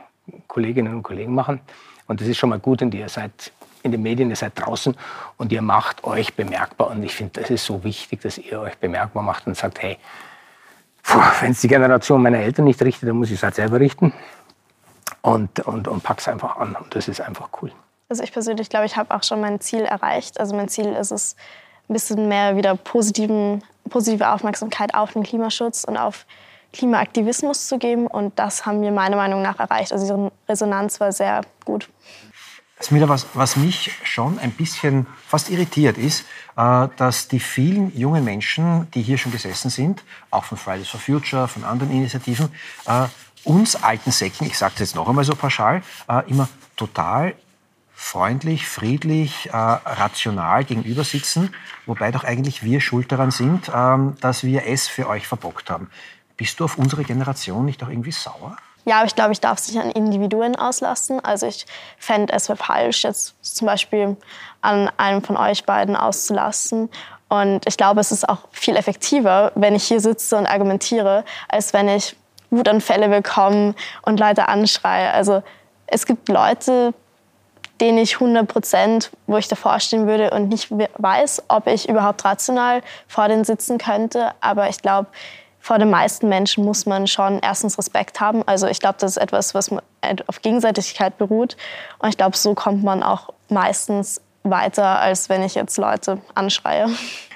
Kolleginnen 0.49 0.95
und 0.95 1.03
Kollegen 1.05 1.35
machen. 1.35 1.61
Und 2.09 2.21
das 2.21 2.29
ist 2.29 2.39
schon 2.39 2.51
mal 2.51 2.59
gut, 2.59 2.83
und 2.83 2.93
ihr 2.93 3.09
seid 3.09 3.53
in 3.85 3.93
den 3.93 4.03
Medien, 4.03 4.31
ihr 4.31 4.37
seid 4.37 4.53
draußen 4.57 4.97
und 5.37 5.53
ihr 5.53 5.63
macht 5.63 6.05
euch 6.05 6.35
bemerkbar. 6.35 6.91
Und 6.91 7.03
ich 7.03 7.15
finde, 7.15 7.41
das 7.41 7.51
ist 7.51 7.65
so 7.65 7.85
wichtig, 7.85 8.21
dass 8.21 8.39
ihr 8.39 8.61
euch 8.61 8.77
bemerkbar 8.79 9.23
macht 9.23 9.47
und 9.47 9.57
sagt, 9.57 9.81
hey, 9.81 9.97
wenn 11.41 11.53
es 11.53 11.61
die 11.61 11.69
Generation 11.69 12.23
meiner 12.23 12.39
Eltern 12.39 12.65
nicht 12.65 12.83
richtet, 12.83 13.09
dann 13.09 13.17
muss 13.17 13.29
ich 13.29 13.37
es 13.37 13.43
halt 13.43 13.55
selber 13.55 13.81
richten. 13.81 14.13
Und, 15.21 15.61
und, 15.61 15.87
und 15.87 16.03
pack's 16.03 16.27
einfach 16.27 16.57
an. 16.57 16.77
Und 16.77 16.95
das 16.95 17.07
ist 17.07 17.21
einfach 17.21 17.49
cool. 17.61 17.73
Also 18.09 18.23
ich 18.25 18.33
persönlich 18.33 18.69
glaube, 18.69 18.87
ich 18.87 18.97
habe 18.97 19.15
auch 19.15 19.23
schon 19.23 19.41
mein 19.41 19.61
Ziel 19.61 19.83
erreicht. 19.83 20.39
Also 20.39 20.55
mein 20.55 20.69
Ziel 20.69 20.87
ist 20.87 21.13
es, 21.13 21.37
ein 21.89 21.95
bisschen 21.95 22.29
mehr 22.29 22.57
wieder 22.57 22.75
positiven, 22.77 23.63
positive 23.93 24.31
Aufmerksamkeit 24.31 24.95
auf 24.95 25.13
den 25.13 25.23
Klimaschutz 25.23 25.85
und 25.85 25.97
auf 25.97 26.27
Klimaaktivismus 26.73 27.69
zu 27.69 27.79
geben. 27.79 28.07
Und 28.07 28.39
das 28.39 28.67
haben 28.67 28.81
wir 28.83 28.91
meiner 28.91 29.17
Meinung 29.17 29.43
nach 29.43 29.61
erreicht. 29.61 29.93
Also 29.93 30.17
die 30.17 30.51
Resonanz 30.51 30.99
war 30.99 31.13
sehr 31.13 31.43
gut. 31.65 31.89
Smila, 32.81 33.09
was, 33.09 33.27
was 33.35 33.57
mich 33.57 33.93
schon 34.03 34.41
ein 34.41 34.51
bisschen 34.51 35.07
fast 35.29 35.51
irritiert 35.51 35.99
ist, 35.99 36.25
äh, 36.57 36.89
dass 36.97 37.29
die 37.29 37.39
vielen 37.39 37.97
jungen 37.97 38.25
Menschen, 38.25 38.91
die 38.93 39.03
hier 39.03 39.19
schon 39.19 39.31
gesessen 39.31 39.71
sind, 39.71 40.03
auch 40.31 40.45
von 40.45 40.59
Fridays 40.59 40.89
for 40.89 40.99
Future, 40.99 41.47
von 41.47 41.63
anderen 41.63 41.93
Initiativen, 41.93 42.49
äh, 42.87 43.07
uns 43.45 43.77
alten 43.77 44.11
Säcken, 44.11 44.47
ich 44.47 44.59
sage 44.59 44.73
es 44.75 44.81
jetzt 44.81 44.95
noch 44.97 45.09
einmal 45.09 45.25
so 45.25 45.37
pauschal, 45.37 45.83
äh, 46.09 46.29
immer 46.29 46.49
total 46.77 47.35
freundlich, 48.03 48.67
friedlich, 48.67 49.49
äh, 49.53 49.57
rational 49.57 50.65
gegenüber 50.65 51.05
sitzen, 51.05 51.55
wobei 51.87 52.11
doch 52.11 52.25
eigentlich 52.25 52.65
wir 52.65 52.81
schuld 52.81 53.13
daran 53.13 53.31
sind, 53.31 53.71
ähm, 53.73 54.17
dass 54.21 54.43
wir 54.43 54.67
es 54.67 54.89
für 54.89 55.09
euch 55.09 55.29
verbockt 55.29 55.71
haben. 55.71 55.89
Bist 56.37 56.59
du 56.59 56.65
auf 56.65 56.79
unsere 56.79 57.05
Generation 57.05 57.65
nicht 57.65 57.83
auch 57.83 57.89
irgendwie 57.89 58.11
sauer? 58.11 58.57
Ja, 58.85 58.97
aber 58.97 59.07
ich 59.07 59.15
glaube, 59.15 59.33
ich 59.33 59.41
darf 59.41 59.59
es 59.59 59.69
nicht 59.69 59.81
an 59.81 59.93
Individuen 59.93 60.57
auslassen. 60.57 61.25
Also 61.25 61.47
ich 61.47 61.65
fände 61.97 62.33
es 62.33 62.49
falsch, 62.49 63.05
jetzt 63.05 63.37
zum 63.41 63.67
Beispiel 63.67 64.17
an 64.61 64.91
einem 64.97 65.23
von 65.23 65.37
euch 65.37 65.65
beiden 65.65 65.95
auszulassen. 65.95 66.91
Und 67.29 67.67
ich 67.67 67.77
glaube, 67.77 68.01
es 68.01 68.11
ist 68.11 68.29
auch 68.29 68.49
viel 68.51 68.75
effektiver, 68.77 69.53
wenn 69.55 69.77
ich 69.77 69.85
hier 69.85 70.01
sitze 70.01 70.37
und 70.37 70.47
argumentiere, 70.47 71.25
als 71.49 71.73
wenn 71.73 71.89
ich 71.89 72.17
Wutanfälle 72.51 73.09
bekomme 73.09 73.77
und 74.03 74.19
Leute 74.19 74.49
anschreie. 74.49 75.13
Also 75.13 75.45
es 75.87 76.05
gibt 76.05 76.29
Leute, 76.29 76.95
denen 77.81 77.99
ich 77.99 78.15
100 78.15 78.47
Prozent, 78.47 79.11
wo 79.27 79.37
ich 79.37 79.49
davor 79.49 79.81
stehen 79.81 80.07
würde 80.07 80.31
und 80.31 80.49
nicht 80.49 80.69
weiß, 80.71 81.45
ob 81.49 81.67
ich 81.67 81.89
überhaupt 81.89 82.25
rational 82.25 82.83
vor 83.09 83.29
denen 83.29 83.45
sitzen 83.45 83.79
könnte. 83.79 84.31
Aber 84.41 84.69
ich 84.69 84.83
glaube, 84.83 85.09
vor 85.61 85.79
den 85.79 85.91
meisten 85.91 86.29
Menschen 86.29 86.65
muss 86.65 86.87
man 86.87 87.07
schon 87.07 87.39
erstens 87.41 87.79
Respekt 87.79 88.21
haben. 88.21 88.43
Also 88.47 88.67
ich 88.67 88.81
glaube, 88.81 88.97
das 88.99 89.13
ist 89.13 89.17
etwas, 89.17 89.55
was 89.55 89.71
auf 90.27 90.43
Gegenseitigkeit 90.43 91.19
beruht. 91.19 91.57
Und 91.99 92.09
ich 92.09 92.17
glaube, 92.17 92.37
so 92.37 92.55
kommt 92.55 92.83
man 92.83 93.03
auch 93.03 93.31
meistens 93.49 94.21
weiter, 94.43 94.99
als 94.99 95.29
wenn 95.29 95.43
ich 95.43 95.55
jetzt 95.55 95.79
Leute 95.79 96.21
anschreie. 96.35 96.89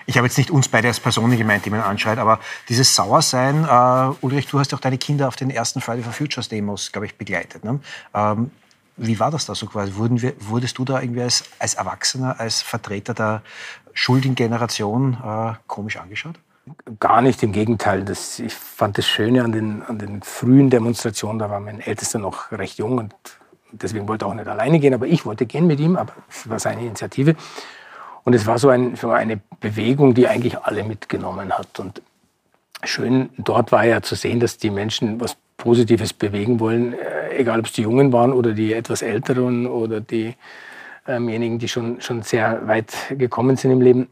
Ich 0.06 0.16
habe 0.16 0.26
jetzt 0.26 0.38
nicht 0.38 0.50
uns 0.50 0.68
beide 0.68 0.88
als 0.88 1.00
Personen 1.00 1.36
gemeint, 1.36 1.64
die 1.66 1.70
man 1.70 1.80
anschreit, 1.80 2.18
aber 2.18 2.38
dieses 2.68 2.94
Sauersein, 2.94 3.64
äh, 3.64 4.24
Ulrich, 4.24 4.46
du 4.46 4.58
hast 4.58 4.72
auch 4.72 4.80
deine 4.80 4.98
Kinder 4.98 5.26
auf 5.26 5.36
den 5.36 5.50
ersten 5.50 5.80
Friday 5.80 6.02
for 6.02 6.12
Futures 6.12 6.48
Demos, 6.48 6.92
glaube 6.92 7.06
ich, 7.06 7.16
begleitet. 7.16 7.64
Ne? 7.64 7.80
Ähm, 8.14 8.50
wie 8.96 9.20
war 9.20 9.30
das 9.30 9.46
da 9.46 9.54
so 9.54 9.66
quasi? 9.66 9.96
Wurden 9.96 10.22
wir, 10.22 10.34
wurdest 10.40 10.78
du 10.78 10.84
da 10.84 11.00
irgendwie 11.00 11.22
als, 11.22 11.44
als 11.58 11.74
Erwachsener, 11.74 12.40
als 12.40 12.62
Vertreter 12.62 13.14
der 13.14 13.42
schuldigen 13.92 14.34
Generation 14.34 15.18
äh, 15.22 15.54
komisch 15.66 15.96
angeschaut? 15.96 16.36
Gar 16.98 17.22
nicht, 17.22 17.42
im 17.42 17.52
Gegenteil. 17.52 18.04
Das, 18.04 18.38
ich 18.38 18.54
fand 18.54 18.98
das 18.98 19.06
Schöne 19.06 19.44
an 19.44 19.52
den, 19.52 19.82
an 19.82 19.98
den 19.98 20.22
frühen 20.22 20.70
Demonstrationen, 20.70 21.38
da 21.38 21.50
war 21.50 21.60
mein 21.60 21.80
Ältester 21.80 22.18
noch 22.18 22.50
recht 22.52 22.78
jung 22.78 22.98
und 22.98 23.14
deswegen 23.72 24.08
wollte 24.08 24.24
er 24.24 24.28
auch 24.28 24.34
nicht 24.34 24.48
alleine 24.48 24.80
gehen, 24.80 24.94
aber 24.94 25.06
ich 25.06 25.24
wollte 25.26 25.46
gehen 25.46 25.66
mit 25.66 25.78
ihm, 25.78 25.96
aber 25.96 26.12
es 26.28 26.48
war 26.48 26.58
seine 26.58 26.82
Initiative. 26.82 27.36
Und 28.24 28.34
es 28.34 28.46
war 28.46 28.58
so, 28.58 28.70
ein, 28.70 28.96
so 28.96 29.10
eine 29.10 29.40
Bewegung, 29.60 30.14
die 30.14 30.26
eigentlich 30.26 30.58
alle 30.58 30.82
mitgenommen 30.82 31.52
hat. 31.52 31.78
Und 31.78 32.02
schön 32.82 33.30
dort 33.38 33.70
war 33.70 33.84
ja 33.84 34.02
zu 34.02 34.16
sehen, 34.16 34.40
dass 34.40 34.58
die 34.58 34.70
Menschen 34.70 35.20
was 35.20 35.36
Positives 35.56 36.12
bewegen 36.12 36.60
wollen, 36.60 36.92
äh, 36.92 37.36
egal 37.36 37.60
ob 37.60 37.66
es 37.66 37.72
die 37.72 37.82
Jungen 37.82 38.12
waren 38.12 38.32
oder 38.32 38.52
die 38.52 38.72
etwas 38.72 39.02
Älteren 39.02 39.66
oder 39.66 40.00
diejenigen, 40.00 40.38
ähm 41.06 41.58
die 41.58 41.68
schon, 41.68 42.00
schon 42.00 42.22
sehr 42.22 42.66
weit 42.66 42.92
gekommen 43.10 43.56
sind 43.56 43.70
im 43.70 43.80
Leben 43.80 44.08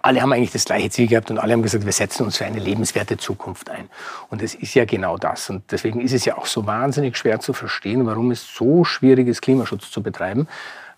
alle 0.00 0.22
haben 0.22 0.32
eigentlich 0.32 0.52
das 0.52 0.64
gleiche 0.64 0.88
Ziel 0.90 1.08
gehabt 1.08 1.30
und 1.30 1.38
alle 1.38 1.52
haben 1.52 1.62
gesagt, 1.62 1.84
wir 1.84 1.92
setzen 1.92 2.24
uns 2.24 2.38
für 2.38 2.46
eine 2.46 2.58
lebenswerte 2.58 3.16
Zukunft 3.16 3.68
ein. 3.68 3.88
Und 4.30 4.42
es 4.42 4.54
ist 4.54 4.74
ja 4.74 4.84
genau 4.84 5.18
das. 5.18 5.50
Und 5.50 5.70
deswegen 5.70 6.00
ist 6.00 6.12
es 6.12 6.24
ja 6.24 6.38
auch 6.38 6.46
so 6.46 6.66
wahnsinnig 6.66 7.16
schwer 7.16 7.40
zu 7.40 7.52
verstehen, 7.52 8.06
warum 8.06 8.30
es 8.30 8.54
so 8.54 8.84
schwierig 8.84 9.28
ist, 9.28 9.42
Klimaschutz 9.42 9.90
zu 9.90 10.02
betreiben. 10.02 10.48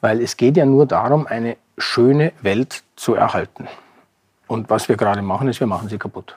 Weil 0.00 0.20
es 0.20 0.36
geht 0.36 0.56
ja 0.56 0.66
nur 0.66 0.86
darum, 0.86 1.26
eine 1.26 1.56
schöne 1.78 2.32
Welt 2.42 2.82
zu 2.94 3.14
erhalten. 3.14 3.66
Und 4.46 4.70
was 4.70 4.88
wir 4.88 4.96
gerade 4.96 5.22
machen, 5.22 5.48
ist, 5.48 5.60
wir 5.60 5.66
machen 5.66 5.88
sie 5.88 5.98
kaputt. 5.98 6.36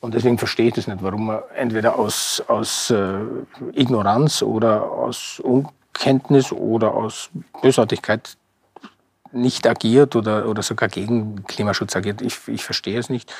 Und 0.00 0.14
deswegen 0.14 0.38
verstehe 0.38 0.68
ich 0.68 0.74
das 0.74 0.86
nicht, 0.86 1.02
warum 1.02 1.26
man 1.26 1.40
entweder 1.54 1.98
aus, 1.98 2.42
aus 2.48 2.90
äh, 2.90 3.18
Ignoranz 3.72 4.42
oder 4.42 4.82
aus 4.90 5.40
Unkenntnis 5.40 6.52
oder 6.52 6.94
aus 6.94 7.30
Bösartigkeit 7.60 8.36
nicht 9.32 9.66
agiert 9.66 10.16
oder, 10.16 10.48
oder 10.48 10.62
sogar 10.62 10.88
gegen 10.88 11.44
Klimaschutz 11.44 11.94
agiert. 11.94 12.22
Ich, 12.22 12.48
ich 12.48 12.64
verstehe 12.64 12.98
es 12.98 13.10
nicht 13.10 13.32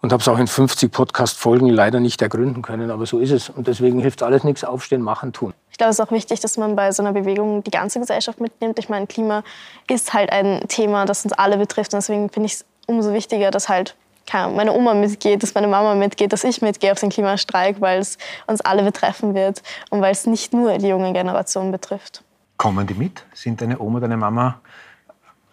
und 0.00 0.12
habe 0.12 0.20
es 0.20 0.28
auch 0.28 0.38
in 0.38 0.46
50 0.46 0.92
Podcast-Folgen 0.92 1.68
leider 1.68 2.00
nicht 2.00 2.22
ergründen 2.22 2.62
können, 2.62 2.90
aber 2.90 3.06
so 3.06 3.18
ist 3.18 3.30
es. 3.30 3.48
Und 3.48 3.66
deswegen 3.66 3.98
hilft 3.98 4.22
alles 4.22 4.44
nichts, 4.44 4.64
aufstehen, 4.64 5.02
machen, 5.02 5.32
tun. 5.32 5.52
Ich 5.70 5.78
glaube, 5.78 5.90
es 5.90 5.98
ist 5.98 6.06
auch 6.06 6.12
wichtig, 6.12 6.40
dass 6.40 6.56
man 6.56 6.76
bei 6.76 6.92
so 6.92 7.02
einer 7.02 7.12
Bewegung 7.12 7.64
die 7.64 7.70
ganze 7.70 7.98
Gesellschaft 7.98 8.40
mitnimmt. 8.40 8.78
Ich 8.78 8.88
meine, 8.88 9.06
Klima 9.06 9.42
ist 9.90 10.12
halt 10.12 10.30
ein 10.30 10.66
Thema, 10.68 11.06
das 11.06 11.24
uns 11.24 11.32
alle 11.32 11.56
betrifft. 11.56 11.92
Und 11.92 11.98
deswegen 11.98 12.30
finde 12.30 12.46
ich 12.46 12.54
es 12.54 12.64
umso 12.86 13.12
wichtiger, 13.12 13.50
dass 13.50 13.68
halt 13.68 13.96
meine 14.32 14.72
Oma 14.72 14.94
mitgeht, 14.94 15.42
dass 15.42 15.54
meine 15.54 15.68
Mama 15.68 15.94
mitgeht, 15.94 16.32
dass 16.32 16.44
ich 16.44 16.62
mitgehe 16.62 16.92
auf 16.92 17.00
den 17.00 17.10
Klimastreik, 17.10 17.80
weil 17.80 18.00
es 18.00 18.18
uns 18.46 18.60
alle 18.60 18.82
betreffen 18.82 19.34
wird 19.34 19.62
und 19.90 20.00
weil 20.00 20.12
es 20.12 20.26
nicht 20.26 20.52
nur 20.52 20.78
die 20.78 20.88
junge 20.88 21.12
Generation 21.12 21.72
betrifft. 21.72 22.22
Kommen 22.56 22.86
die 22.86 22.94
mit? 22.94 23.24
Sind 23.34 23.60
deine 23.60 23.78
Oma, 23.78 24.00
deine 24.00 24.16
Mama 24.16 24.60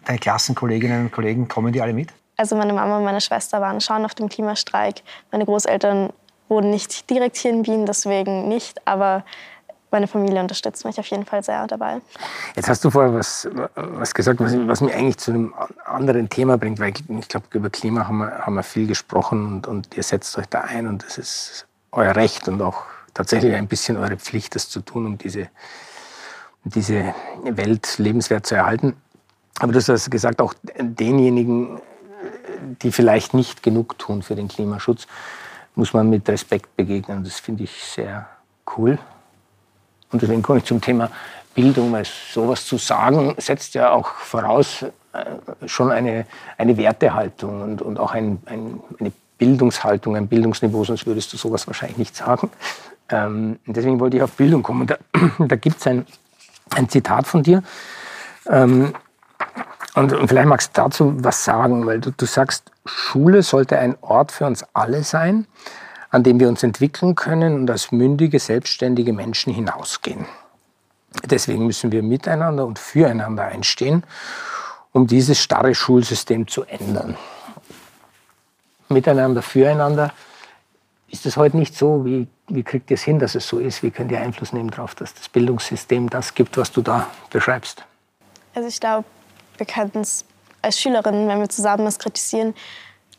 Deine 0.04 0.18
Klassenkolleginnen 0.18 1.06
und 1.06 1.12
Kollegen, 1.12 1.48
kommen 1.48 1.72
die 1.72 1.80
alle 1.80 1.92
mit? 1.92 2.10
Also 2.36 2.56
meine 2.56 2.72
Mama 2.72 2.98
und 2.98 3.04
meine 3.04 3.20
Schwester 3.20 3.60
waren 3.60 3.80
schon 3.80 4.04
auf 4.04 4.14
dem 4.14 4.28
Klimastreik. 4.28 5.02
Meine 5.30 5.44
Großeltern 5.44 6.12
wohnen 6.48 6.70
nicht 6.70 7.08
direkt 7.08 7.36
hier 7.36 7.52
in 7.52 7.66
Wien, 7.66 7.86
deswegen 7.86 8.48
nicht. 8.48 8.86
Aber 8.86 9.24
meine 9.94 10.08
Familie 10.08 10.40
unterstützt 10.40 10.84
mich 10.84 10.98
auf 10.98 11.06
jeden 11.06 11.24
Fall 11.24 11.44
sehr 11.44 11.66
dabei. 11.68 12.00
Jetzt 12.56 12.68
hast 12.68 12.84
du 12.84 12.90
vorher 12.90 13.14
was, 13.14 13.48
was 13.76 14.12
gesagt, 14.12 14.40
was, 14.40 14.52
was 14.66 14.80
mich 14.80 14.92
eigentlich 14.92 15.18
zu 15.18 15.30
einem 15.30 15.54
anderen 15.84 16.28
Thema 16.28 16.58
bringt, 16.58 16.80
weil 16.80 16.92
ich, 16.92 17.28
glaube, 17.28 17.46
über 17.52 17.70
Klima 17.70 18.08
haben 18.08 18.18
wir, 18.18 18.38
haben 18.44 18.54
wir 18.54 18.64
viel 18.64 18.88
gesprochen 18.88 19.46
und, 19.46 19.66
und 19.68 19.96
ihr 19.96 20.02
setzt 20.02 20.36
euch 20.36 20.46
da 20.46 20.62
ein 20.62 20.88
und 20.88 21.04
das 21.04 21.16
ist 21.16 21.66
euer 21.92 22.16
Recht 22.16 22.48
und 22.48 22.60
auch 22.60 22.82
tatsächlich 23.14 23.54
ein 23.54 23.68
bisschen 23.68 23.96
eure 23.96 24.16
Pflicht, 24.16 24.56
das 24.56 24.68
zu 24.68 24.80
tun, 24.80 25.06
um 25.06 25.16
diese, 25.16 25.48
diese 26.64 27.14
Welt 27.44 27.96
lebenswert 27.98 28.46
zu 28.46 28.56
erhalten. 28.56 28.96
Aber 29.60 29.72
du 29.72 29.78
hast 29.78 30.10
gesagt, 30.10 30.40
auch 30.40 30.54
denjenigen, 30.76 31.80
die 32.82 32.90
vielleicht 32.90 33.32
nicht 33.32 33.62
genug 33.62 33.96
tun 34.00 34.22
für 34.22 34.34
den 34.34 34.48
Klimaschutz, 34.48 35.06
muss 35.76 35.92
man 35.92 36.10
mit 36.10 36.28
Respekt 36.28 36.74
begegnen. 36.76 37.22
Das 37.22 37.38
finde 37.38 37.62
ich 37.62 37.84
sehr 37.84 38.26
cool. 38.76 38.98
Und 40.12 40.22
deswegen 40.22 40.42
komme 40.42 40.58
ich 40.58 40.64
zum 40.64 40.80
Thema 40.80 41.10
Bildung, 41.54 41.92
weil 41.92 42.04
sowas 42.04 42.66
zu 42.66 42.78
sagen 42.78 43.34
setzt 43.38 43.74
ja 43.74 43.90
auch 43.90 44.08
voraus 44.08 44.82
äh, 44.82 44.88
schon 45.66 45.92
eine, 45.92 46.26
eine 46.58 46.76
Wertehaltung 46.76 47.62
und, 47.62 47.82
und 47.82 47.98
auch 47.98 48.12
ein, 48.12 48.38
ein, 48.46 48.80
eine 48.98 49.12
Bildungshaltung, 49.38 50.16
ein 50.16 50.28
Bildungsniveau, 50.28 50.84
sonst 50.84 51.06
würdest 51.06 51.32
du 51.32 51.36
sowas 51.36 51.66
wahrscheinlich 51.66 51.98
nicht 51.98 52.16
sagen. 52.16 52.50
Ähm, 53.08 53.58
deswegen 53.66 54.00
wollte 54.00 54.16
ich 54.16 54.22
auf 54.22 54.32
Bildung 54.32 54.62
kommen. 54.62 54.86
Da, 54.86 54.96
da 55.38 55.56
gibt 55.56 55.78
es 55.78 55.86
ein, 55.86 56.06
ein 56.70 56.88
Zitat 56.88 57.26
von 57.26 57.42
dir. 57.42 57.62
Ähm, 58.48 58.94
und, 59.94 60.12
und, 60.12 60.28
vielleicht 60.28 60.48
magst 60.48 60.76
du 60.76 60.82
dazu 60.82 61.14
was 61.18 61.44
sagen, 61.44 61.86
weil 61.86 62.00
du, 62.00 62.10
du 62.10 62.26
sagst, 62.26 62.70
Schule 62.84 63.42
sollte 63.42 63.78
ein 63.78 63.96
Ort 64.00 64.32
für 64.32 64.46
uns 64.46 64.64
alle 64.72 65.04
sein, 65.04 65.46
an 66.14 66.22
dem 66.22 66.38
wir 66.38 66.48
uns 66.48 66.62
entwickeln 66.62 67.16
können 67.16 67.56
und 67.56 67.68
als 67.68 67.90
mündige, 67.90 68.38
selbstständige 68.38 69.12
Menschen 69.12 69.52
hinausgehen. 69.52 70.26
Deswegen 71.24 71.66
müssen 71.66 71.90
wir 71.90 72.04
miteinander 72.04 72.64
und 72.64 72.78
füreinander 72.78 73.42
einstehen, 73.42 74.04
um 74.92 75.08
dieses 75.08 75.40
starre 75.40 75.74
Schulsystem 75.74 76.46
zu 76.46 76.62
ändern. 76.62 77.16
Miteinander, 78.88 79.42
füreinander. 79.42 80.12
Ist 81.08 81.26
es 81.26 81.36
heute 81.36 81.56
nicht 81.56 81.76
so? 81.76 82.04
Wie, 82.04 82.28
wie 82.46 82.62
kriegt 82.62 82.92
ihr 82.92 82.94
es 82.94 83.02
hin, 83.02 83.18
dass 83.18 83.34
es 83.34 83.48
so 83.48 83.58
ist? 83.58 83.82
Wie 83.82 83.90
könnt 83.90 84.12
ihr 84.12 84.20
Einfluss 84.20 84.52
nehmen 84.52 84.70
darauf, 84.70 84.94
dass 84.94 85.14
das 85.14 85.28
Bildungssystem 85.28 86.10
das 86.10 86.32
gibt, 86.32 86.56
was 86.56 86.70
du 86.70 86.80
da 86.80 87.08
beschreibst? 87.30 87.84
Also 88.54 88.68
ich 88.68 88.78
glaube, 88.78 89.04
wir 89.56 89.66
könnten 89.66 90.02
es 90.02 90.24
als 90.62 90.80
Schülerinnen, 90.80 91.26
wenn 91.26 91.40
wir 91.40 91.48
zusammen 91.48 91.88
es 91.88 91.98
kritisieren, 91.98 92.54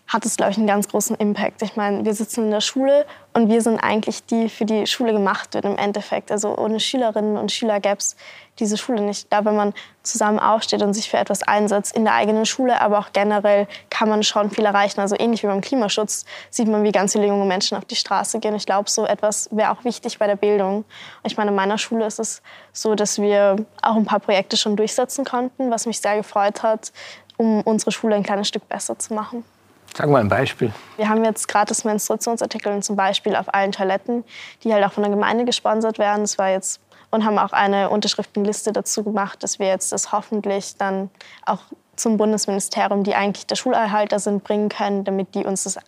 hat 0.07 0.25
es, 0.25 0.37
glaube 0.37 0.51
ich, 0.51 0.57
einen 0.57 0.67
ganz 0.67 0.87
großen 0.87 1.15
Impact. 1.15 1.61
Ich 1.63 1.75
meine, 1.75 2.05
wir 2.05 2.13
sitzen 2.13 2.45
in 2.45 2.51
der 2.51 2.61
Schule 2.61 3.05
und 3.33 3.49
wir 3.49 3.61
sind 3.61 3.79
eigentlich 3.79 4.25
die, 4.25 4.49
für 4.49 4.65
die 4.65 4.85
Schule 4.85 5.13
gemacht 5.13 5.53
wird 5.55 5.65
im 5.65 5.77
Endeffekt. 5.77 6.31
Also 6.31 6.55
ohne 6.55 6.79
Schülerinnen 6.79 7.37
und 7.37 7.51
Schüler 7.51 7.79
gäbe 7.79 7.97
es 7.97 8.15
diese 8.59 8.77
Schule 8.77 9.01
nicht. 9.01 9.27
Ich 9.31 9.45
wenn 9.45 9.55
man 9.55 9.73
zusammen 10.03 10.39
aufsteht 10.39 10.83
und 10.83 10.93
sich 10.93 11.09
für 11.09 11.17
etwas 11.17 11.43
einsetzt, 11.43 11.95
in 11.95 12.05
der 12.05 12.13
eigenen 12.13 12.45
Schule, 12.45 12.79
aber 12.79 12.99
auch 12.99 13.11
generell, 13.13 13.67
kann 13.89 14.07
man 14.07 14.21
schon 14.23 14.51
viel 14.51 14.65
erreichen. 14.65 14.99
Also 14.99 15.15
ähnlich 15.17 15.41
wie 15.41 15.47
beim 15.47 15.61
Klimaschutz 15.61 16.25
sieht 16.51 16.67
man, 16.67 16.83
wie 16.83 16.91
ganz 16.91 17.13
viele 17.13 17.25
junge 17.25 17.45
Menschen 17.45 17.75
auf 17.75 17.85
die 17.85 17.95
Straße 17.95 18.39
gehen. 18.39 18.55
Ich 18.55 18.67
glaube, 18.67 18.89
so 18.89 19.05
etwas 19.05 19.49
wäre 19.51 19.71
auch 19.71 19.83
wichtig 19.83 20.19
bei 20.19 20.27
der 20.27 20.35
Bildung. 20.35 20.85
Ich 21.23 21.35
meine, 21.35 21.49
in 21.49 21.55
meiner 21.55 21.79
Schule 21.79 22.05
ist 22.05 22.19
es 22.19 22.43
so, 22.71 22.93
dass 22.93 23.19
wir 23.19 23.55
auch 23.81 23.95
ein 23.95 24.05
paar 24.05 24.19
Projekte 24.19 24.55
schon 24.55 24.75
durchsetzen 24.75 25.25
konnten, 25.25 25.71
was 25.71 25.87
mich 25.87 25.99
sehr 25.99 26.15
gefreut 26.15 26.61
hat, 26.61 26.93
um 27.37 27.61
unsere 27.61 27.91
Schule 27.91 28.15
ein 28.15 28.23
kleines 28.23 28.47
Stück 28.47 28.69
besser 28.69 28.97
zu 28.99 29.13
machen. 29.13 29.43
Sag 29.93 30.09
mal 30.09 30.19
ein 30.19 30.29
Beispiel. 30.29 30.73
Wir 30.97 31.07
haben 31.07 31.23
jetzt 31.23 31.47
gratis 31.47 31.83
Menstruationsartikel 31.83 32.81
zum 32.83 32.95
Beispiel 32.95 33.35
auf 33.35 33.53
allen 33.53 33.71
Toiletten, 33.71 34.23
die 34.63 34.73
halt 34.73 34.83
auch 34.83 34.91
von 34.91 35.03
der 35.03 35.11
Gemeinde 35.11 35.45
gesponsert 35.45 35.99
werden. 35.99 36.21
Das 36.21 36.37
war 36.37 36.49
jetzt 36.49 36.81
und 37.11 37.25
haben 37.25 37.39
auch 37.39 37.53
eine 37.53 37.89
Unterschriftenliste 37.89 38.71
dazu 38.71 39.03
gemacht, 39.03 39.41
dass 39.41 39.57
wir 39.59 39.67
jetzt 39.67 39.91
das 39.91 40.11
hoffentlich 40.11 40.75
dann 40.77 41.09
auch 41.45 41.59
zum 41.95 42.17
Bundesministerium, 42.17 43.03
die 43.03 43.15
eigentlich 43.15 43.47
der 43.47 43.55
Schulerhalter 43.55 44.19
sind, 44.19 44.43
bringen 44.43 44.69
können, 44.69 45.05
damit 45.05 45.33
die 45.33 45.45
uns 45.45 45.63
das, 45.63 45.79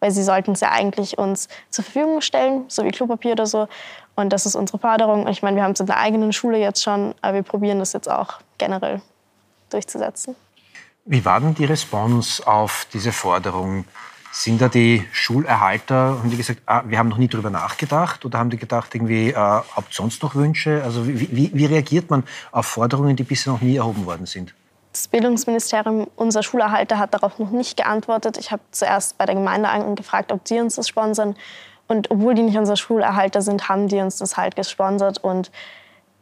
weil 0.00 0.10
sie 0.10 0.24
sollten 0.24 0.52
es 0.52 0.60
ja 0.60 0.72
eigentlich 0.72 1.18
uns 1.18 1.48
zur 1.70 1.84
Verfügung 1.84 2.20
stellen, 2.20 2.64
so 2.68 2.84
wie 2.84 2.90
Klopapier 2.90 3.32
oder 3.32 3.46
so. 3.46 3.68
Und 4.16 4.32
das 4.32 4.44
ist 4.44 4.56
unsere 4.56 4.78
Forderung. 4.78 5.24
Und 5.24 5.30
ich 5.30 5.42
meine, 5.42 5.56
wir 5.56 5.62
haben 5.62 5.72
es 5.72 5.80
in 5.80 5.86
der 5.86 5.98
eigenen 5.98 6.32
Schule 6.32 6.58
jetzt 6.58 6.82
schon, 6.82 7.14
aber 7.22 7.34
wir 7.34 7.42
probieren 7.42 7.78
das 7.78 7.92
jetzt 7.92 8.10
auch 8.10 8.40
generell 8.58 9.00
durchzusetzen. 9.70 10.34
Wie 11.04 11.24
war 11.24 11.40
denn 11.40 11.54
die 11.54 11.64
Response 11.64 12.46
auf 12.46 12.86
diese 12.92 13.10
Forderung? 13.12 13.84
Sind 14.30 14.62
da 14.62 14.68
die 14.68 15.04
Schulerhalter, 15.12 16.18
haben 16.18 16.30
die 16.30 16.36
gesagt, 16.36 16.62
ah, 16.64 16.82
wir 16.86 16.98
haben 16.98 17.08
noch 17.08 17.18
nie 17.18 17.28
darüber 17.28 17.50
nachgedacht 17.50 18.24
oder 18.24 18.38
haben 18.38 18.50
die 18.50 18.56
gedacht, 18.56 18.94
irgendwie, 18.94 19.30
äh, 19.30 19.34
habt 19.34 19.92
sonst 19.92 20.22
noch 20.22 20.34
Wünsche? 20.34 20.82
Also 20.84 21.06
wie, 21.06 21.28
wie, 21.32 21.50
wie 21.52 21.66
reagiert 21.66 22.08
man 22.08 22.24
auf 22.50 22.66
Forderungen, 22.66 23.16
die 23.16 23.24
bisher 23.24 23.52
noch 23.52 23.60
nie 23.60 23.76
erhoben 23.76 24.06
worden 24.06 24.24
sind? 24.26 24.54
Das 24.92 25.08
Bildungsministerium, 25.08 26.06
unser 26.16 26.42
Schulerhalter, 26.42 26.98
hat 26.98 27.12
darauf 27.12 27.38
noch 27.38 27.50
nicht 27.50 27.76
geantwortet. 27.76 28.38
Ich 28.38 28.52
habe 28.52 28.62
zuerst 28.70 29.18
bei 29.18 29.26
der 29.26 29.34
Gemeinde 29.34 29.68
angefragt, 29.68 30.32
ob 30.32 30.46
sie 30.46 30.60
uns 30.60 30.76
das 30.76 30.88
sponsern. 30.88 31.34
Und 31.88 32.10
obwohl 32.10 32.34
die 32.34 32.42
nicht 32.42 32.56
unser 32.56 32.76
Schulerhalter 32.76 33.42
sind, 33.42 33.68
haben 33.68 33.88
die 33.88 33.98
uns 33.98 34.18
das 34.18 34.36
halt 34.36 34.54
gesponsert 34.54 35.18
und 35.18 35.50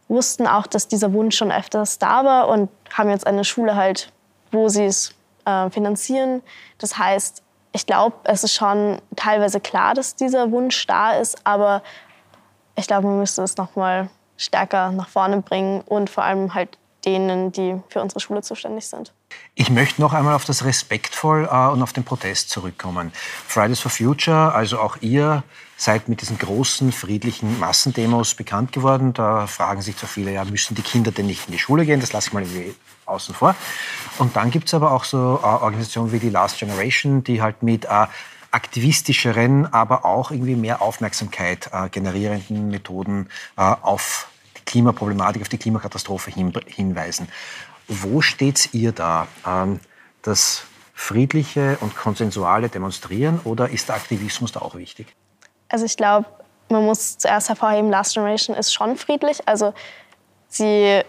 wussten 0.08 0.46
auch, 0.46 0.66
dass 0.66 0.88
dieser 0.88 1.12
Wunsch 1.12 1.36
schon 1.36 1.52
öfters 1.52 1.98
da 1.98 2.24
war 2.24 2.48
und 2.48 2.70
haben 2.92 3.10
jetzt 3.10 3.26
eine 3.26 3.44
Schule 3.44 3.76
halt, 3.76 4.10
wo 4.52 4.68
sie 4.68 4.84
es 4.84 5.14
äh, 5.44 5.70
finanzieren. 5.70 6.42
Das 6.78 6.98
heißt, 6.98 7.42
ich 7.72 7.86
glaube, 7.86 8.16
es 8.24 8.44
ist 8.44 8.54
schon 8.54 9.00
teilweise 9.16 9.60
klar, 9.60 9.94
dass 9.94 10.16
dieser 10.16 10.50
Wunsch 10.50 10.86
da 10.86 11.12
ist, 11.12 11.38
aber 11.44 11.82
ich 12.76 12.86
glaube, 12.86 13.06
man 13.06 13.18
müsste 13.18 13.42
es 13.42 13.56
noch 13.56 13.76
mal 13.76 14.08
stärker 14.36 14.90
nach 14.90 15.08
vorne 15.08 15.42
bringen 15.42 15.82
und 15.82 16.10
vor 16.10 16.24
allem 16.24 16.54
halt 16.54 16.78
denen, 17.04 17.52
die 17.52 17.80
für 17.88 18.00
unsere 18.00 18.20
Schule 18.20 18.42
zuständig 18.42 18.86
sind. 18.86 19.12
Ich 19.54 19.70
möchte 19.70 20.00
noch 20.00 20.12
einmal 20.12 20.34
auf 20.34 20.44
das 20.44 20.64
Respektvoll 20.64 21.48
äh, 21.50 21.68
und 21.68 21.82
auf 21.82 21.92
den 21.92 22.04
Protest 22.04 22.50
zurückkommen. 22.50 23.12
Fridays 23.14 23.80
for 23.80 23.90
Future, 23.90 24.52
also 24.52 24.80
auch 24.80 24.96
ihr 25.00 25.42
seid 25.76 26.08
mit 26.08 26.20
diesen 26.20 26.38
großen 26.38 26.92
friedlichen 26.92 27.58
Massendemos 27.58 28.34
bekannt 28.34 28.72
geworden. 28.72 29.14
Da 29.14 29.46
fragen 29.46 29.80
sich 29.80 29.96
zwar 29.96 30.08
viele, 30.08 30.32
ja, 30.32 30.44
müssen 30.44 30.74
die 30.74 30.82
Kinder 30.82 31.10
denn 31.10 31.26
nicht 31.26 31.46
in 31.46 31.52
die 31.52 31.58
Schule 31.58 31.86
gehen? 31.86 32.00
Das 32.00 32.12
lasse 32.12 32.28
ich 32.28 32.32
mal 32.34 32.44
außen 33.10 33.34
vor. 33.34 33.54
Und 34.18 34.36
dann 34.36 34.50
gibt 34.50 34.68
es 34.68 34.74
aber 34.74 34.92
auch 34.92 35.04
so 35.04 35.40
äh, 35.42 35.46
Organisationen 35.46 36.12
wie 36.12 36.18
die 36.18 36.30
Last 36.30 36.58
Generation, 36.58 37.24
die 37.24 37.42
halt 37.42 37.62
mit 37.62 37.84
äh, 37.84 38.06
aktivistischeren, 38.50 39.72
aber 39.72 40.04
auch 40.04 40.30
irgendwie 40.30 40.56
mehr 40.56 40.82
Aufmerksamkeit 40.82 41.70
äh, 41.72 41.88
generierenden 41.88 42.68
Methoden 42.68 43.28
äh, 43.56 43.62
auf 43.62 44.28
die 44.56 44.64
Klimaproblematik, 44.64 45.42
auf 45.42 45.48
die 45.48 45.58
Klimakatastrophe 45.58 46.30
hin, 46.30 46.52
hinweisen. 46.66 47.28
Wo 47.88 48.20
steht 48.20 48.74
ihr 48.74 48.92
da? 48.92 49.26
Ähm, 49.46 49.80
das 50.22 50.64
friedliche 50.94 51.78
und 51.80 51.96
konsensuale 51.96 52.68
Demonstrieren 52.68 53.40
oder 53.44 53.70
ist 53.70 53.88
der 53.88 53.96
Aktivismus 53.96 54.52
da 54.52 54.60
auch 54.60 54.74
wichtig? 54.74 55.14
Also 55.68 55.86
ich 55.86 55.96
glaube, 55.96 56.26
man 56.68 56.84
muss 56.84 57.16
zuerst 57.18 57.48
hervorheben, 57.48 57.90
Last 57.90 58.14
Generation 58.14 58.56
ist 58.56 58.74
schon 58.74 58.96
friedlich. 58.96 59.48
Also 59.48 59.72
sie 60.48 61.00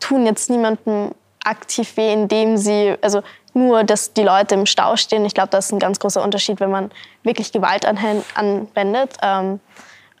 tun 0.00 0.26
jetzt 0.26 0.50
niemandem 0.50 1.12
aktiv 1.48 1.96
weh, 1.96 2.12
indem 2.12 2.56
sie, 2.56 2.96
also 3.00 3.22
nur, 3.54 3.84
dass 3.84 4.12
die 4.12 4.22
Leute 4.22 4.54
im 4.54 4.66
Stau 4.66 4.96
stehen. 4.96 5.24
Ich 5.24 5.34
glaube, 5.34 5.48
das 5.50 5.66
ist 5.66 5.72
ein 5.72 5.78
ganz 5.78 5.98
großer 5.98 6.22
Unterschied, 6.22 6.60
wenn 6.60 6.70
man 6.70 6.90
wirklich 7.22 7.52
Gewalt 7.52 7.86
anwendet. 7.86 9.16
Ähm, 9.22 9.60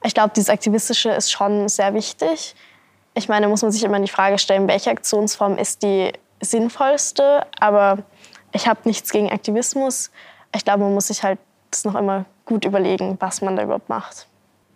ich 0.02 0.14
glaube, 0.14 0.32
dieses 0.34 0.50
Aktivistische 0.50 1.10
ist 1.10 1.30
schon 1.30 1.68
sehr 1.68 1.94
wichtig. 1.94 2.54
Ich 3.14 3.28
meine, 3.28 3.48
muss 3.48 3.62
man 3.62 3.72
sich 3.72 3.82
immer 3.84 3.98
die 4.00 4.08
Frage 4.08 4.38
stellen, 4.38 4.68
welche 4.68 4.90
Aktionsform 4.90 5.58
ist 5.58 5.82
die 5.82 6.12
sinnvollste. 6.40 7.46
Aber 7.60 7.98
ich 8.52 8.68
habe 8.68 8.80
nichts 8.84 9.10
gegen 9.10 9.30
Aktivismus. 9.30 10.10
Ich 10.54 10.64
glaube, 10.64 10.84
man 10.84 10.94
muss 10.94 11.08
sich 11.08 11.22
halt 11.22 11.38
das 11.70 11.84
noch 11.84 11.94
immer 11.94 12.24
gut 12.44 12.64
überlegen, 12.64 13.16
was 13.20 13.42
man 13.42 13.56
da 13.56 13.62
überhaupt 13.62 13.88
macht. 13.88 14.26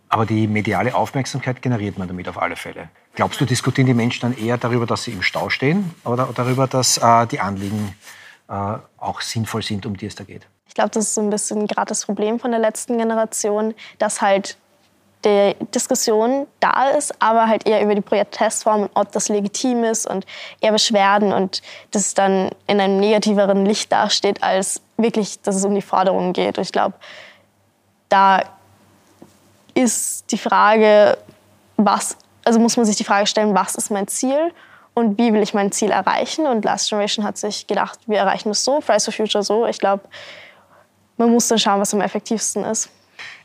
Aber 0.09 0.27
die 0.27 0.47
mediale 0.47 0.95
Aufmerksamkeit 0.95 1.63
generiert 1.63 1.99
man 1.99 2.07
damit 2.07 2.29
auf 2.29 2.41
alle 2.41 2.57
Fälle. 2.57 2.91
Glaubst 3.15 3.41
du, 3.41 3.45
diskutieren 3.45 3.87
die 3.87 3.95
Menschen 3.95 4.21
dann 4.23 4.39
eher 4.39 4.57
darüber, 4.57 4.87
dass 4.87 5.05
sie 5.05 5.13
im 5.13 5.23
Stau 5.23 5.51
stehen 5.51 5.95
oder 6.05 6.31
darüber, 6.35 6.67
dass 6.67 6.97
äh, 6.99 7.27
die 7.27 7.41
Anliegen 7.41 7.95
äh, 8.49 8.53
auch 8.97 9.21
sinnvoll 9.21 9.63
sind, 9.63 9.85
um 9.85 9.97
die 9.97 10.07
es 10.07 10.15
da 10.15 10.25
geht? 10.25 10.47
Ich 10.67 10.75
glaube, 10.75 10.91
das 10.91 11.09
ist 11.09 11.15
so 11.15 11.21
ein 11.21 11.29
bisschen 11.29 11.67
gerade 11.67 11.89
das 11.89 12.07
Problem 12.07 12.41
von 12.41 12.51
der 12.51 12.61
letzten 12.61 12.97
Generation, 12.97 13.75
dass 13.99 14.23
halt 14.23 14.57
die 15.25 15.55
Diskussion 15.75 16.47
da 16.61 16.91
ist, 16.91 17.15
aber 17.21 17.47
halt 17.47 17.67
eher 17.67 17.83
über 17.83 17.95
die 17.95 18.01
Protestform 18.01 18.85
und 18.85 18.91
ob 18.95 19.13
das 19.13 19.29
legitim 19.29 19.85
ist 19.85 20.07
und 20.07 20.27
eher 20.61 20.73
Beschwerden 20.73 21.33
und 21.33 21.63
das 21.91 22.15
dann 22.15 22.51
in 22.67 22.81
einem 22.81 22.99
negativeren 22.99 23.65
Licht 23.67 23.93
dasteht, 23.93 24.43
als 24.43 24.81
wirklich, 24.97 25.41
dass 25.43 25.57
es 25.57 25.65
um 25.65 25.75
die 25.75 25.83
Forderungen 25.83 26.33
geht. 26.33 26.59
Und 26.59 26.65
ich 26.65 26.73
glaube, 26.73 26.95
da 28.09 28.43
ist 29.75 30.31
die 30.33 30.39
Frage, 30.39 31.19
was, 31.77 32.17
also 32.45 32.59
muss 32.59 32.77
man 32.77 32.87
sich 32.87 32.97
die 32.97 33.05
Frage 33.05 33.27
stellen, 33.27 33.55
was 33.55 33.75
ist 33.75 33.91
mein 33.91 34.09
Ziel 34.09 34.53
und 34.95 35.19
wie 35.19 35.33
will 35.33 35.43
ich 35.43 35.55
mein 35.55 35.73
Ziel 35.73 35.91
erreichen? 35.91 36.47
Und 36.47 36.65
Last 36.65 36.89
Generation 36.89 37.25
hat 37.25 37.39
sich 37.39 37.67
gedacht, 37.67 38.01
wir 38.07 38.19
erreichen 38.19 38.51
es 38.51 38.65
so, 38.65 38.81
Fridays 38.81 39.05
for 39.05 39.15
Future 39.15 39.43
so. 39.43 39.67
Ich 39.67 39.79
glaube, 39.79 40.05
man 41.17 41.31
muss 41.31 41.49
dann 41.49 41.59
schauen, 41.59 41.81
was 41.81 41.95
am 41.95 42.01
effektivsten 42.01 42.65
ist. 42.65 42.91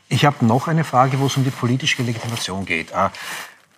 Ich 0.08 0.24
habe 0.24 0.44
noch 0.44 0.68
eine 0.68 0.84
Frage, 0.84 1.20
wo 1.20 1.26
es 1.26 1.36
um 1.36 1.44
die 1.44 1.50
politische 1.50 2.02
Legitimation 2.02 2.64
geht. 2.64 2.92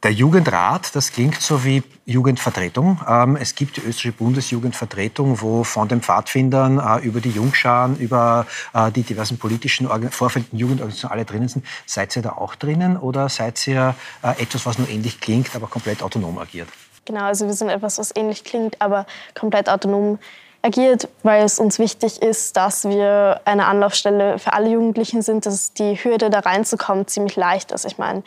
Der 0.03 0.13
Jugendrat, 0.13 0.97
das 0.97 1.13
klingt 1.13 1.43
so 1.43 1.63
wie 1.63 1.83
Jugendvertretung. 2.07 3.01
Ähm, 3.07 3.37
es 3.37 3.55
gibt 3.55 3.77
die 3.77 3.81
österreichische 3.81 4.13
Bundesjugendvertretung, 4.13 5.43
wo 5.43 5.63
von 5.63 5.89
den 5.89 6.01
Pfadfindern 6.01 6.79
äh, 6.79 7.05
über 7.05 7.21
die 7.21 7.29
Jungscharen, 7.29 7.99
über 7.99 8.47
äh, 8.73 8.91
die 8.91 9.03
diversen 9.03 9.39
politischen 9.39 9.87
vorfeldenden 10.11 10.59
Jugendorganisationen 10.59 11.13
alle 11.13 11.27
drinnen 11.27 11.49
sind. 11.49 11.67
Seid 11.85 12.17
ihr 12.17 12.23
da 12.23 12.31
auch 12.31 12.55
drinnen 12.55 12.97
oder 12.97 13.29
seid 13.29 13.67
ihr 13.67 13.95
äh, 14.23 14.43
etwas, 14.43 14.65
was 14.65 14.79
nur 14.79 14.89
ähnlich 14.89 15.21
klingt, 15.21 15.55
aber 15.55 15.67
komplett 15.67 16.03
autonom 16.03 16.39
agiert? 16.39 16.71
Genau, 17.05 17.25
also 17.25 17.47
wir 17.47 17.53
sind 17.53 17.69
etwas, 17.69 17.99
was 17.99 18.11
ähnlich 18.17 18.43
klingt, 18.43 18.81
aber 18.81 19.05
komplett 19.35 19.69
autonom 19.69 20.19
agiert, 20.63 21.09
weil 21.25 21.45
es 21.45 21.59
uns 21.59 21.79
wichtig 21.79 22.23
ist, 22.23 22.57
dass 22.57 22.85
wir 22.89 23.43
eine 23.45 23.67
Anlaufstelle 23.67 24.39
für 24.39 24.55
alle 24.55 24.71
Jugendlichen 24.71 25.21
sind, 25.21 25.45
dass 25.45 25.75
die 25.75 26.03
Hürde 26.03 26.31
da 26.31 26.39
reinzukommen 26.39 27.07
ziemlich 27.07 27.37
leicht 27.37 27.71
ist. 27.73 27.85
Ich 27.85 27.99
meine, 27.99 28.23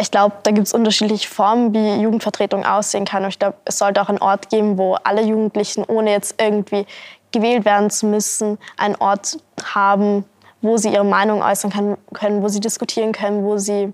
ich 0.00 0.10
glaube, 0.10 0.36
da 0.42 0.50
gibt 0.50 0.66
es 0.66 0.72
unterschiedliche 0.72 1.28
Formen, 1.28 1.74
wie 1.74 2.02
Jugendvertretung 2.02 2.64
aussehen 2.64 3.04
kann. 3.04 3.22
Und 3.24 3.28
ich 3.30 3.38
glaube, 3.38 3.56
es 3.64 3.78
sollte 3.78 4.00
auch 4.00 4.08
einen 4.08 4.18
Ort 4.18 4.48
geben, 4.48 4.78
wo 4.78 4.94
alle 4.94 5.22
Jugendlichen, 5.22 5.84
ohne 5.84 6.10
jetzt 6.10 6.40
irgendwie 6.40 6.86
gewählt 7.32 7.64
werden 7.64 7.90
zu 7.90 8.06
müssen, 8.06 8.58
einen 8.76 8.96
Ort 8.96 9.38
haben, 9.74 10.24
wo 10.62 10.76
sie 10.76 10.88
ihre 10.88 11.04
Meinung 11.04 11.42
äußern 11.42 11.96
können, 12.14 12.42
wo 12.42 12.48
sie 12.48 12.60
diskutieren 12.60 13.12
können, 13.12 13.44
wo 13.44 13.58
sie 13.58 13.92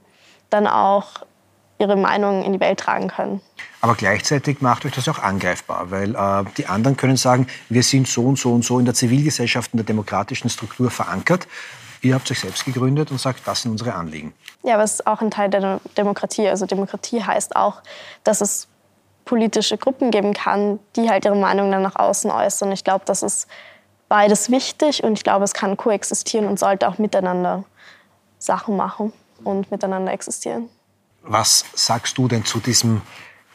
dann 0.49 0.67
auch 0.67 1.07
ihre 1.79 1.97
Meinung 1.97 2.43
in 2.43 2.53
die 2.53 2.61
Welt 2.61 2.81
tragen 2.81 3.09
können. 3.09 3.41
Aber 3.81 3.95
gleichzeitig 3.95 4.63
macht 4.63 4.87
euch 4.87 4.93
das 4.93 5.09
auch 5.09 5.19
angreifbar, 5.19 5.91
weil 5.91 6.15
äh, 6.15 6.45
die 6.57 6.67
anderen 6.67 6.97
können 6.97 7.17
sagen, 7.17 7.47
wir 7.69 7.83
sind 7.83 8.09
so 8.09 8.25
und 8.25 8.39
so 8.39 8.53
und 8.53 8.65
so 8.65 8.79
in 8.79 8.85
der 8.85 8.95
Zivilgesellschaft, 8.95 9.75
in 9.75 9.79
der 9.79 9.85
demokratischen 9.85 10.49
Struktur 10.49 10.91
verankert. 10.91 11.47
Ihr 12.07 12.15
habt 12.15 12.31
euch 12.31 12.39
selbst 12.39 12.65
gegründet 12.65 13.11
und 13.11 13.21
sagt, 13.21 13.41
das 13.47 13.63
sind 13.63 13.73
unsere 13.73 13.95
Anliegen. 13.95 14.33
Ja, 14.63 14.75
aber 14.75 14.85
es 14.85 14.95
ist 14.95 15.07
auch 15.07 15.21
ein 15.21 15.31
Teil 15.31 15.51
der 15.51 15.81
Demokratie. 15.97 16.47
Also 16.47 16.65
Demokratie 16.65 17.23
heißt 17.23 17.57
auch, 17.57 17.83
dass 18.23 18.41
es 18.41 18.69
politische 19.25 19.77
Gruppen 19.77 20.13
geben 20.13 20.33
kann, 20.33 20.79
die 20.95 21.11
halt 21.11 21.25
ihre 21.25 21.35
Meinung 21.35 21.73
dann 21.73 21.83
nach 21.83 21.97
außen 21.97 22.31
äußern. 22.31 22.71
Ich 22.71 22.85
glaube, 22.85 23.05
das 23.07 23.25
ist 23.25 23.49
beides 24.09 24.51
wichtig 24.51 25.03
und 25.03 25.15
ich 25.15 25.25
glaube, 25.25 25.45
es 25.45 25.53
kann 25.53 25.77
koexistieren 25.77 26.47
und 26.47 26.61
sollte 26.61 26.89
auch 26.89 26.99
miteinander 26.99 27.65
Sachen 28.39 28.77
machen 28.77 29.13
und 29.43 29.71
miteinander 29.73 30.13
existieren. 30.13 30.69
Was 31.23 31.65
sagst 31.75 32.17
du 32.19 32.29
denn 32.29 32.45
zu 32.45 32.61
diesem 32.61 33.03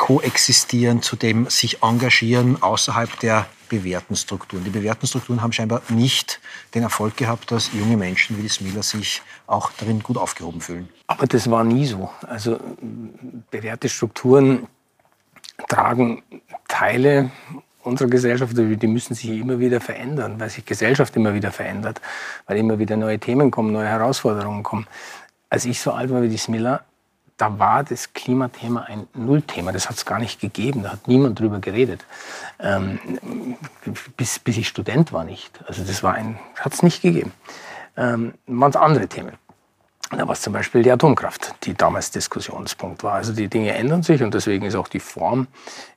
Koexistieren, 0.01 1.03
zu 1.03 1.15
dem 1.15 1.47
sich 1.47 1.83
engagieren 1.83 2.59
außerhalb 2.63 3.19
der 3.19 3.45
bewährten 3.69 4.15
Strukturen. 4.15 4.63
Die 4.63 4.71
bewährten 4.71 5.05
Strukturen 5.05 5.43
haben 5.43 5.53
scheinbar 5.53 5.83
nicht 5.89 6.39
den 6.73 6.81
Erfolg 6.81 7.17
gehabt, 7.17 7.51
dass 7.51 7.71
junge 7.71 7.97
Menschen 7.97 8.35
wie 8.35 8.41
die 8.41 8.49
Smiller 8.49 8.81
sich 8.81 9.21
auch 9.45 9.71
darin 9.77 10.01
gut 10.01 10.17
aufgehoben 10.17 10.59
fühlen. 10.59 10.89
Aber 11.05 11.27
das 11.27 11.51
war 11.51 11.63
nie 11.63 11.85
so. 11.85 12.09
Also 12.27 12.59
bewährte 13.51 13.89
Strukturen 13.89 14.65
tragen 15.69 16.23
Teile 16.67 17.29
unserer 17.83 18.09
Gesellschaft, 18.09 18.57
die 18.57 18.87
müssen 18.87 19.13
sich 19.13 19.29
immer 19.29 19.59
wieder 19.59 19.81
verändern, 19.81 20.39
weil 20.39 20.49
sich 20.49 20.65
Gesellschaft 20.65 21.15
immer 21.15 21.35
wieder 21.35 21.51
verändert, 21.51 22.01
weil 22.47 22.57
immer 22.57 22.79
wieder 22.79 22.97
neue 22.97 23.19
Themen 23.19 23.51
kommen, 23.51 23.71
neue 23.71 23.87
Herausforderungen 23.87 24.63
kommen. 24.63 24.87
Als 25.51 25.65
ich 25.65 25.79
so 25.79 25.91
alt 25.91 26.09
war 26.09 26.23
wie 26.23 26.29
die 26.29 26.39
Smiller, 26.39 26.85
da 27.41 27.57
war 27.57 27.83
das 27.83 28.13
Klimathema 28.13 28.81
ein 28.81 29.07
Nullthema. 29.15 29.71
Das 29.71 29.89
hat 29.89 29.95
es 29.95 30.05
gar 30.05 30.19
nicht 30.19 30.39
gegeben. 30.39 30.83
Da 30.83 30.91
hat 30.91 31.07
niemand 31.07 31.39
drüber 31.39 31.57
geredet. 31.57 32.05
Ähm, 32.59 32.99
bis, 34.15 34.37
bis 34.37 34.57
ich 34.57 34.67
Student 34.67 35.11
war 35.11 35.23
nicht. 35.23 35.59
Also 35.65 35.83
das 35.83 36.03
war 36.03 36.13
ein, 36.13 36.37
hat 36.59 36.73
es 36.73 36.83
nicht 36.83 37.01
gegeben. 37.01 37.33
Ähm, 37.97 38.35
waren 38.45 38.75
andere 38.75 39.07
Themen. 39.07 39.33
Da 40.11 40.27
war 40.27 40.33
es 40.33 40.41
zum 40.41 40.53
Beispiel 40.53 40.83
die 40.83 40.91
Atomkraft, 40.91 41.55
die 41.63 41.73
damals 41.73 42.11
Diskussionspunkt 42.11 43.03
war. 43.03 43.13
Also 43.13 43.33
die 43.33 43.47
Dinge 43.47 43.73
ändern 43.73 44.03
sich 44.03 44.21
und 44.21 44.35
deswegen 44.35 44.65
ist 44.65 44.75
auch 44.75 44.89
die 44.89 44.99
Form, 44.99 45.47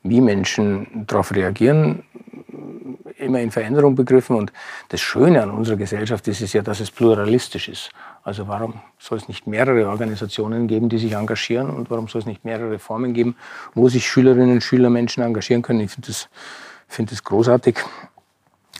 wie 0.02 0.22
Menschen 0.22 1.04
darauf 1.06 1.34
reagieren, 1.34 2.04
immer 3.18 3.40
in 3.40 3.50
Veränderung 3.50 3.96
begriffen. 3.96 4.36
Und 4.36 4.50
das 4.88 5.02
Schöne 5.02 5.42
an 5.42 5.50
unserer 5.50 5.76
Gesellschaft 5.76 6.26
ist 6.26 6.40
es 6.40 6.54
ja, 6.54 6.62
dass 6.62 6.80
es 6.80 6.90
pluralistisch 6.90 7.68
ist. 7.68 7.90
Also 8.24 8.48
warum 8.48 8.80
soll 8.98 9.18
es 9.18 9.28
nicht 9.28 9.46
mehrere 9.46 9.86
Organisationen 9.86 10.66
geben, 10.66 10.88
die 10.88 10.98
sich 10.98 11.12
engagieren 11.12 11.68
und 11.68 11.90
warum 11.90 12.08
soll 12.08 12.22
es 12.22 12.26
nicht 12.26 12.42
mehrere 12.42 12.78
Formen 12.78 13.12
geben, 13.12 13.36
wo 13.74 13.90
sich 13.90 14.08
Schülerinnen 14.08 14.52
und 14.52 14.62
Schüler, 14.62 14.88
Menschen 14.88 15.22
engagieren 15.22 15.60
können? 15.60 15.80
Ich 15.80 15.90
finde 15.90 16.08
das, 16.08 16.28
find 16.88 17.12
das 17.12 17.22
großartig 17.22 17.76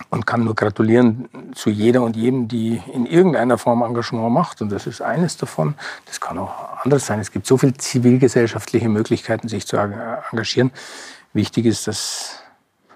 und 0.09 0.27
kann 0.27 0.45
nur 0.45 0.55
gratulieren 0.55 1.29
zu 1.55 1.69
jeder 1.69 2.03
und 2.03 2.17
jedem, 2.17 2.49
die 2.49 2.81
in 2.93 3.05
irgendeiner 3.05 3.59
Form 3.59 3.83
Engagement 3.83 4.33
macht. 4.33 4.63
Und 4.63 4.73
das 4.73 4.87
ist 4.87 5.03
eines 5.03 5.37
davon. 5.37 5.75
Das 6.07 6.21
kann 6.21 6.39
auch 6.39 6.83
anderes 6.83 7.05
sein. 7.05 7.21
Es 7.21 7.31
gibt 7.31 7.47
so 7.47 7.59
viele 7.59 7.75
zivilgesellschaftliche 7.75 8.89
Möglichkeiten, 8.89 9.49
sich 9.49 9.67
zu 9.67 9.77
engagieren. 9.77 10.73
Wichtig 11.35 11.67
ist, 11.67 11.87
dass, 11.87 12.41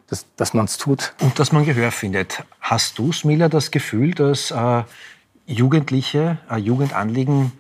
dass, 0.07 0.27
dass 0.37 0.55
man 0.55 0.65
es 0.65 0.79
tut. 0.79 1.13
Und 1.21 1.39
dass 1.39 1.53
man 1.53 1.67
Gehör 1.67 1.93
findet. 1.93 2.43
Hast 2.61 2.99
du, 2.99 3.13
Smila, 3.13 3.49
das 3.49 3.71
Gefühl, 3.71 4.15
dass 4.15 4.51
äh, 4.51 4.83
Jugendliche, 5.49 6.39
äh, 6.51 6.59
Jugendanliegen 6.59 7.53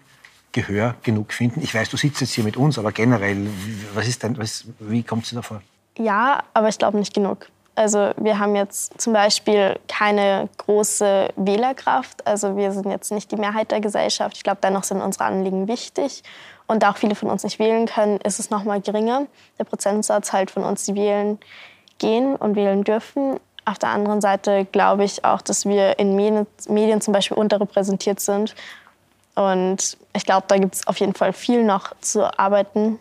Gehör 0.53 0.94
genug 1.03 1.33
finden? 1.33 1.62
Ich 1.62 1.74
weiß, 1.74 1.90
du 1.90 1.96
sitzt 1.96 2.20
jetzt 2.20 2.35
hier 2.35 2.44
mit 2.44 2.57
uns, 2.57 2.79
aber 2.79 2.92
generell, 2.92 3.48
was 3.94 4.07
ist 4.07 4.22
denn, 4.22 4.38
was, 4.38 4.64
wie 4.79 5.03
kommt 5.03 5.24
es 5.24 5.31
dir 5.31 5.37
davor? 5.37 5.62
Ja, 5.96 6.42
aber 6.55 6.68
ich 6.68 6.79
glaube 6.79 6.98
nicht 6.98 7.14
genug. 7.14 7.48
Also 7.74 8.11
wir 8.16 8.38
haben 8.38 8.57
jetzt 8.57 9.01
zum 9.01 9.12
Beispiel 9.12 9.79
keine 9.88 10.48
große 10.59 11.29
Wählerkraft. 11.37 12.27
Also 12.27 12.57
wir 12.57 12.72
sind 12.72 12.90
jetzt 12.90 13.12
nicht 13.12 13.31
die 13.31 13.37
Mehrheit 13.37 13.70
der 13.70 13.81
Gesellschaft. 13.81 14.37
Ich 14.37 14.42
glaube, 14.42 14.59
dennoch 14.62 14.85
sind 14.85 15.01
unsere 15.01 15.24
Anliegen 15.24 15.68
wichtig. 15.68 16.22
Und 16.66 16.83
da 16.83 16.90
auch 16.90 16.96
viele 16.96 17.14
von 17.14 17.31
uns 17.31 17.44
nicht 17.44 17.59
wählen 17.59 17.87
können, 17.87 18.18
ist 18.18 18.40
es 18.40 18.51
noch 18.51 18.64
mal 18.64 18.81
geringer. 18.81 19.27
Der 19.59 19.64
Prozentsatz 19.64 20.33
halt 20.33 20.51
von 20.51 20.64
uns, 20.64 20.85
die 20.85 20.94
wählen 20.94 21.38
gehen 21.98 22.37
und 22.37 22.57
wählen 22.57 22.85
dürfen. 22.85 23.38
Auf 23.68 23.78
der 23.78 23.90
anderen 23.90 24.22
Seite 24.22 24.64
glaube 24.64 25.04
ich 25.04 25.26
auch, 25.26 25.42
dass 25.42 25.66
wir 25.66 25.98
in 25.98 26.16
Medien 26.16 27.00
zum 27.02 27.12
Beispiel 27.12 27.37
unterrepräsentiert 27.37 28.18
sind. 28.18 28.54
Und 29.35 29.98
ich 30.14 30.24
glaube, 30.24 30.46
da 30.48 30.57
gibt 30.57 30.76
es 30.76 30.87
auf 30.87 30.98
jeden 31.00 31.12
Fall 31.12 31.35
viel 31.35 31.62
noch 31.64 31.92
zu 32.00 32.38
arbeiten 32.38 32.98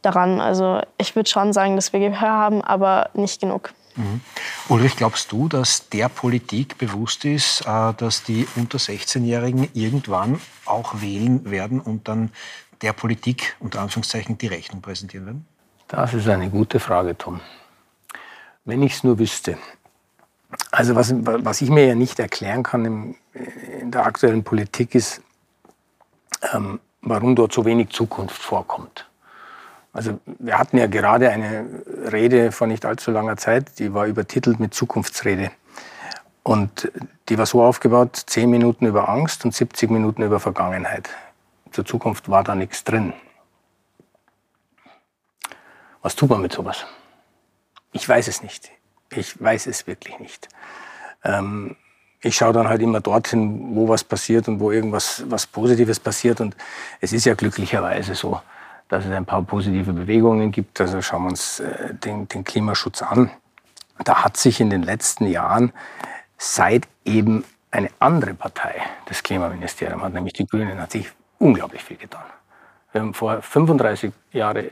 daran. 0.00 0.40
Also 0.40 0.80
ich 0.96 1.14
würde 1.16 1.28
schon 1.28 1.52
sagen, 1.52 1.76
dass 1.76 1.92
wir 1.92 2.00
Gehör 2.00 2.30
haben, 2.30 2.62
aber 2.62 3.10
nicht 3.12 3.42
genug. 3.42 3.74
Mhm. 3.94 4.22
Ulrich, 4.70 4.96
glaubst 4.96 5.30
du, 5.32 5.48
dass 5.48 5.90
der 5.90 6.08
Politik 6.08 6.78
bewusst 6.78 7.26
ist, 7.26 7.60
äh, 7.66 7.92
dass 7.92 8.22
die 8.22 8.48
unter 8.56 8.78
16-Jährigen 8.78 9.68
irgendwann 9.74 10.40
auch 10.64 11.02
wählen 11.02 11.50
werden 11.50 11.78
und 11.78 12.08
dann 12.08 12.32
der 12.80 12.94
Politik 12.94 13.54
unter 13.60 13.82
Anführungszeichen 13.82 14.38
die 14.38 14.46
Rechnung 14.46 14.80
präsentieren 14.80 15.26
werden? 15.26 15.46
Das 15.88 16.14
ist 16.14 16.26
eine 16.26 16.48
gute 16.48 16.80
Frage, 16.80 17.18
Tom. 17.18 17.40
Wenn 18.64 18.82
ich 18.82 18.94
es 18.94 19.04
nur 19.04 19.18
wüsste. 19.18 19.58
Also 20.70 20.94
was, 20.94 21.14
was 21.14 21.60
ich 21.60 21.70
mir 21.70 21.86
ja 21.86 21.94
nicht 21.94 22.18
erklären 22.18 22.62
kann 22.62 22.84
im, 22.84 23.14
in 23.80 23.90
der 23.90 24.06
aktuellen 24.06 24.44
Politik 24.44 24.94
ist, 24.94 25.22
ähm, 26.52 26.80
warum 27.02 27.36
dort 27.36 27.52
so 27.52 27.64
wenig 27.64 27.90
Zukunft 27.90 28.40
vorkommt. 28.40 29.06
Also 29.92 30.20
wir 30.38 30.58
hatten 30.58 30.78
ja 30.78 30.86
gerade 30.86 31.30
eine 31.30 31.66
Rede 32.12 32.52
vor 32.52 32.66
nicht 32.66 32.84
allzu 32.84 33.10
langer 33.10 33.36
Zeit, 33.36 33.78
die 33.78 33.92
war 33.92 34.06
übertitelt 34.06 34.60
mit 34.60 34.74
Zukunftsrede. 34.74 35.50
Und 36.42 36.90
die 37.28 37.38
war 37.38 37.46
so 37.46 37.62
aufgebaut, 37.62 38.16
10 38.26 38.48
Minuten 38.48 38.86
über 38.86 39.08
Angst 39.08 39.44
und 39.44 39.54
70 39.54 39.90
Minuten 39.90 40.22
über 40.22 40.40
Vergangenheit. 40.40 41.08
Zur 41.72 41.84
Zukunft 41.84 42.28
war 42.28 42.44
da 42.44 42.54
nichts 42.54 42.84
drin. 42.84 43.12
Was 46.02 46.16
tut 46.16 46.30
man 46.30 46.40
mit 46.40 46.52
sowas? 46.52 46.86
Ich 47.92 48.08
weiß 48.08 48.28
es 48.28 48.42
nicht. 48.42 48.70
Ich 49.10 49.40
weiß 49.42 49.66
es 49.66 49.86
wirklich 49.86 50.18
nicht. 50.18 50.48
Ähm, 51.24 51.76
ich 52.22 52.36
schaue 52.36 52.52
dann 52.52 52.68
halt 52.68 52.82
immer 52.82 53.00
dorthin, 53.00 53.74
wo 53.74 53.88
was 53.88 54.04
passiert 54.04 54.46
und 54.48 54.60
wo 54.60 54.70
irgendwas 54.70 55.24
was 55.28 55.46
Positives 55.46 55.98
passiert. 55.98 56.40
Und 56.40 56.56
es 57.00 57.12
ist 57.12 57.24
ja 57.24 57.34
glücklicherweise 57.34 58.14
so, 58.14 58.40
dass 58.88 59.04
es 59.04 59.10
ein 59.10 59.24
paar 59.24 59.42
positive 59.42 59.92
Bewegungen 59.92 60.52
gibt. 60.52 60.80
Also 60.80 61.00
schauen 61.00 61.24
wir 61.24 61.30
uns 61.30 61.60
äh, 61.60 61.94
den, 61.94 62.28
den 62.28 62.44
Klimaschutz 62.44 63.02
an. 63.02 63.30
Da 64.04 64.24
hat 64.24 64.36
sich 64.36 64.60
in 64.60 64.70
den 64.70 64.82
letzten 64.82 65.26
Jahren 65.26 65.72
seit 66.36 66.86
eben 67.04 67.44
eine 67.70 67.88
andere 67.98 68.34
Partei 68.34 68.82
das 69.06 69.22
Klimaministerium 69.22 70.02
hat, 70.02 70.12
nämlich 70.12 70.32
die 70.34 70.46
Grünen, 70.46 70.80
hat 70.80 70.92
sich 70.92 71.10
unglaublich 71.38 71.82
viel 71.82 71.96
getan. 71.96 72.24
Wir 72.92 73.02
haben 73.02 73.14
vor 73.14 73.42
35 73.42 74.12
Jahren 74.32 74.70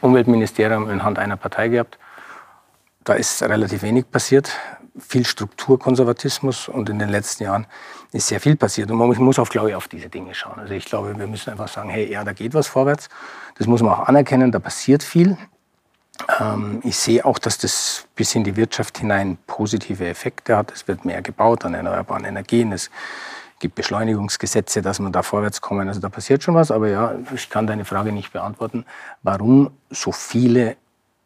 Umweltministerium 0.00 0.90
in 0.90 1.04
Hand 1.04 1.18
einer 1.18 1.36
Partei 1.36 1.68
gehabt. 1.68 1.98
Da 3.04 3.14
ist 3.14 3.42
relativ 3.42 3.82
wenig 3.82 4.10
passiert 4.10 4.50
viel 4.98 5.24
Strukturkonservatismus 5.24 6.68
und 6.68 6.88
in 6.90 6.98
den 6.98 7.08
letzten 7.08 7.44
Jahren 7.44 7.66
ist 8.12 8.28
sehr 8.28 8.40
viel 8.40 8.56
passiert. 8.56 8.90
Und 8.90 8.98
man 8.98 9.08
muss 9.08 9.38
auch, 9.38 9.48
glaube 9.48 9.70
ich, 9.70 9.74
auf 9.74 9.88
diese 9.88 10.08
Dinge 10.08 10.34
schauen. 10.34 10.58
Also 10.58 10.74
ich 10.74 10.84
glaube, 10.84 11.16
wir 11.18 11.26
müssen 11.26 11.50
einfach 11.50 11.68
sagen, 11.68 11.88
hey, 11.88 12.10
ja, 12.10 12.24
da 12.24 12.32
geht 12.32 12.54
was 12.54 12.66
vorwärts. 12.66 13.08
Das 13.56 13.66
muss 13.66 13.82
man 13.82 13.92
auch 13.92 14.08
anerkennen, 14.08 14.52
da 14.52 14.58
passiert 14.58 15.02
viel. 15.02 15.36
Ähm, 16.38 16.80
ich 16.84 16.96
sehe 16.98 17.24
auch, 17.24 17.38
dass 17.38 17.58
das 17.58 18.06
bis 18.14 18.34
in 18.34 18.44
die 18.44 18.56
Wirtschaft 18.56 18.98
hinein 18.98 19.38
positive 19.46 20.06
Effekte 20.06 20.56
hat. 20.56 20.70
Es 20.72 20.86
wird 20.88 21.04
mehr 21.04 21.22
gebaut 21.22 21.64
an 21.64 21.74
erneuerbaren 21.74 22.24
Energien. 22.24 22.72
Es 22.72 22.90
gibt 23.60 23.76
Beschleunigungsgesetze, 23.76 24.82
dass 24.82 24.98
man 24.98 25.12
da 25.12 25.22
vorwärts 25.22 25.62
kommen. 25.62 25.88
Also 25.88 26.00
da 26.00 26.10
passiert 26.10 26.42
schon 26.42 26.54
was. 26.54 26.70
Aber 26.70 26.88
ja, 26.88 27.14
ich 27.34 27.48
kann 27.48 27.66
deine 27.66 27.86
Frage 27.86 28.12
nicht 28.12 28.32
beantworten, 28.32 28.84
warum 29.22 29.70
so 29.88 30.12
viele 30.12 30.76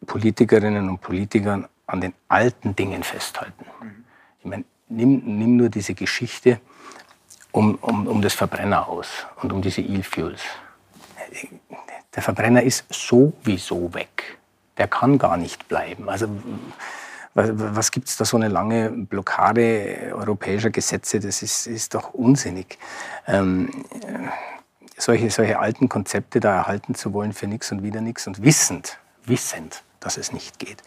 Politikerinnen 0.05 0.89
und 0.89 1.01
Politiker 1.01 1.67
an 1.87 2.01
den 2.01 2.13
alten 2.27 2.75
Dingen 2.75 3.03
festhalten. 3.03 3.65
Ich 4.39 4.45
meine, 4.45 4.63
nimm, 4.89 5.21
nimm 5.25 5.57
nur 5.57 5.69
diese 5.69 5.93
Geschichte 5.93 6.59
um, 7.51 7.75
um, 7.75 8.07
um 8.07 8.21
das 8.21 8.33
Verbrenner 8.33 8.87
aus 8.87 9.25
und 9.41 9.51
um 9.51 9.61
diese 9.61 9.81
E-Fuels. 9.81 10.41
Der 12.15 12.23
Verbrenner 12.23 12.61
ist 12.63 12.85
sowieso 12.89 13.93
weg. 13.93 14.37
Der 14.77 14.87
kann 14.87 15.17
gar 15.17 15.37
nicht 15.37 15.67
bleiben. 15.67 16.09
Also 16.09 16.27
was, 17.33 17.51
was 17.53 17.91
gibt 17.91 18.09
es 18.09 18.17
da 18.17 18.25
so 18.25 18.37
eine 18.37 18.47
lange 18.47 18.89
Blockade 18.89 20.11
europäischer 20.13 20.69
Gesetze? 20.71 21.19
Das 21.19 21.41
ist, 21.41 21.67
ist 21.67 21.93
doch 21.93 22.13
unsinnig. 22.13 22.77
Ähm, 23.27 23.69
solche, 24.97 25.29
solche 25.29 25.59
alten 25.59 25.89
Konzepte 25.89 26.39
da 26.39 26.55
erhalten 26.55 26.95
zu 26.95 27.13
wollen 27.13 27.33
für 27.33 27.47
nichts 27.47 27.71
und 27.71 27.83
wieder 27.83 28.01
nichts 28.01 28.25
und 28.27 28.43
wissend, 28.43 28.97
wissend, 29.25 29.83
dass 29.99 30.17
es 30.17 30.31
nicht 30.31 30.59
geht. 30.59 30.81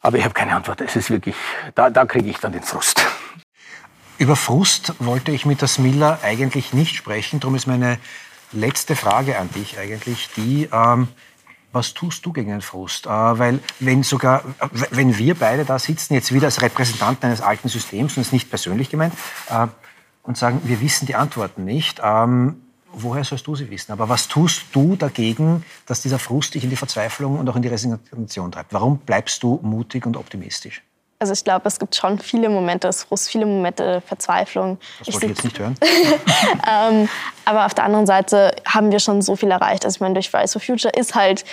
Aber 0.00 0.18
ich 0.18 0.24
habe 0.24 0.34
keine 0.34 0.54
Antwort. 0.54 0.80
Es 0.80 0.96
ist 0.96 1.10
wirklich, 1.10 1.34
da, 1.74 1.90
da 1.90 2.04
kriege 2.04 2.30
ich 2.30 2.38
dann 2.38 2.52
den 2.52 2.62
Frust. 2.62 3.04
Über 4.18 4.36
Frust 4.36 4.94
wollte 4.98 5.32
ich 5.32 5.44
mit 5.44 5.60
der 5.60 5.68
Smilla 5.68 6.20
eigentlich 6.22 6.72
nicht 6.72 6.96
sprechen. 6.96 7.40
Darum 7.40 7.54
ist 7.54 7.66
meine 7.66 7.98
letzte 8.52 8.96
Frage 8.96 9.38
an 9.38 9.50
dich 9.52 9.78
eigentlich 9.78 10.30
die, 10.36 10.68
ähm, 10.72 11.08
was 11.72 11.92
tust 11.92 12.24
du 12.24 12.32
gegen 12.32 12.50
den 12.50 12.62
Frust? 12.62 13.06
Äh, 13.06 13.10
weil 13.10 13.58
wenn 13.80 14.02
sogar, 14.02 14.42
wenn 14.90 15.18
wir 15.18 15.34
beide 15.34 15.64
da 15.64 15.78
sitzen, 15.78 16.14
jetzt 16.14 16.32
wieder 16.32 16.46
als 16.46 16.62
Repräsentanten 16.62 17.26
eines 17.28 17.42
alten 17.42 17.68
Systems, 17.68 18.16
und 18.16 18.22
es 18.22 18.32
nicht 18.32 18.48
persönlich 18.48 18.88
gemeint, 18.88 19.12
äh, 19.50 19.66
und 20.22 20.38
sagen, 20.38 20.62
wir 20.64 20.80
wissen 20.80 21.06
die 21.06 21.14
Antworten 21.14 21.64
nicht, 21.64 22.00
ähm, 22.02 22.62
woher 22.92 23.24
sollst 23.24 23.46
du 23.46 23.54
sie 23.54 23.70
wissen? 23.70 23.92
Aber 23.92 24.08
was 24.08 24.28
tust 24.28 24.64
du 24.72 24.96
dagegen, 24.96 25.64
dass 25.86 26.00
dieser 26.00 26.18
Frust 26.18 26.54
dich 26.54 26.64
in 26.64 26.70
die 26.70 26.76
Verzweiflung 26.76 27.38
und 27.38 27.48
auch 27.48 27.56
in 27.56 27.62
die 27.62 27.68
Resignation 27.68 28.52
treibt? 28.52 28.72
Warum 28.72 28.98
bleibst 28.98 29.42
du 29.42 29.58
mutig 29.62 30.06
und 30.06 30.16
optimistisch? 30.16 30.82
Also 31.18 31.32
ich 31.32 31.44
glaube, 31.44 31.66
es 31.66 31.78
gibt 31.78 31.94
schon 31.94 32.18
viele 32.18 32.50
Momente 32.50 32.88
des 32.88 33.04
Frust, 33.04 33.28
viele 33.28 33.46
Momente 33.46 34.02
Verzweiflung. 34.02 34.78
Das 34.98 35.14
wollte 35.14 35.26
ich, 35.26 35.32
ich 35.32 35.36
jetzt 35.36 35.44
nicht 35.44 35.58
hören. 35.58 35.74
ähm, 36.70 37.08
aber 37.46 37.64
auf 37.64 37.72
der 37.72 37.84
anderen 37.84 38.06
Seite 38.06 38.54
haben 38.66 38.92
wir 38.92 39.00
schon 39.00 39.22
so 39.22 39.34
viel 39.34 39.50
erreicht. 39.50 39.84
Also 39.84 39.96
ich 39.96 40.00
meine, 40.00 40.14
durch 40.14 40.28
Fridays 40.28 40.52
for 40.52 40.60
Future 40.60 40.92
ist 40.94 41.14
halt 41.14 41.44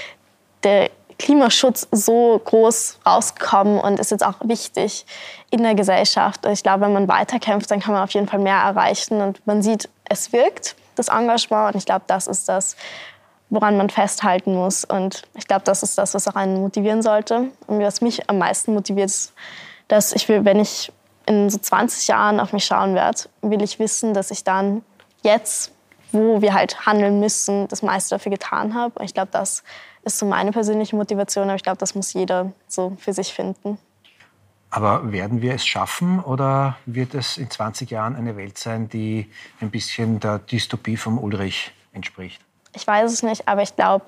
der 0.63 0.89
Klimaschutz 1.17 1.87
so 1.91 2.41
groß 2.43 2.99
rausgekommen 3.05 3.79
und 3.79 3.99
ist 3.99 4.11
jetzt 4.11 4.25
auch 4.25 4.35
wichtig 4.43 5.05
in 5.49 5.63
der 5.63 5.75
Gesellschaft. 5.75 6.45
Ich 6.47 6.63
glaube, 6.63 6.81
wenn 6.81 6.93
man 6.93 7.07
weiterkämpft, 7.07 7.71
dann 7.71 7.79
kann 7.79 7.93
man 7.93 8.03
auf 8.03 8.11
jeden 8.11 8.27
Fall 8.27 8.39
mehr 8.39 8.57
erreichen 8.57 9.21
und 9.21 9.45
man 9.47 9.61
sieht, 9.61 9.87
es 10.09 10.33
wirkt 10.33 10.75
das 10.95 11.07
Engagement. 11.07 11.73
Und 11.73 11.79
ich 11.79 11.85
glaube, 11.85 12.05
das 12.07 12.27
ist 12.27 12.49
das, 12.49 12.75
woran 13.49 13.77
man 13.77 13.89
festhalten 13.89 14.55
muss. 14.55 14.83
Und 14.83 15.23
ich 15.35 15.47
glaube, 15.47 15.63
das 15.63 15.83
ist 15.83 15.97
das, 15.97 16.13
was 16.13 16.27
auch 16.27 16.35
einen 16.35 16.59
motivieren 16.61 17.01
sollte. 17.01 17.49
Und 17.67 17.79
was 17.79 18.01
mich 18.01 18.29
am 18.29 18.37
meisten 18.37 18.73
motiviert, 18.73 19.09
ist, 19.09 19.33
dass 19.87 20.13
ich 20.13 20.27
will, 20.29 20.45
wenn 20.45 20.59
ich 20.59 20.91
in 21.25 21.49
so 21.49 21.57
20 21.57 22.07
Jahren 22.07 22.39
auf 22.39 22.53
mich 22.53 22.65
schauen 22.65 22.95
werde, 22.95 23.21
will 23.41 23.61
ich 23.61 23.79
wissen, 23.79 24.13
dass 24.13 24.31
ich 24.31 24.43
dann 24.43 24.83
jetzt, 25.21 25.71
wo 26.11 26.41
wir 26.41 26.53
halt 26.53 26.85
handeln 26.85 27.19
müssen, 27.19 27.67
das 27.67 27.81
meiste 27.81 28.15
dafür 28.15 28.31
getan 28.31 28.73
habe. 28.73 28.99
Und 28.99 29.05
ich 29.05 29.13
glaube, 29.13 29.29
das 29.31 29.63
ist 30.03 30.19
so 30.19 30.25
meine 30.25 30.51
persönliche 30.51 30.95
Motivation, 30.95 31.45
aber 31.45 31.55
ich 31.55 31.63
glaube, 31.63 31.77
das 31.77 31.95
muss 31.95 32.13
jeder 32.13 32.51
so 32.67 32.93
für 32.99 33.13
sich 33.13 33.33
finden. 33.33 33.77
Aber 34.75 35.11
werden 35.11 35.43
wir 35.43 35.53
es 35.53 35.63
schaffen 35.63 36.19
oder 36.19 36.77
wird 36.87 37.13
es 37.13 37.37
in 37.37 37.47
20 37.47 37.91
Jahren 37.91 38.15
eine 38.15 38.35
Welt 38.35 38.57
sein, 38.57 38.89
die 38.89 39.29
ein 39.61 39.69
bisschen 39.69 40.19
der 40.19 40.39
Dystopie 40.39 40.97
vom 40.97 41.19
Ulrich 41.19 41.71
entspricht? 41.91 42.41
Ich 42.75 42.87
weiß 42.87 43.11
es 43.13 43.21
nicht, 43.21 43.47
aber 43.47 43.61
ich 43.61 43.75
glaube, 43.75 44.03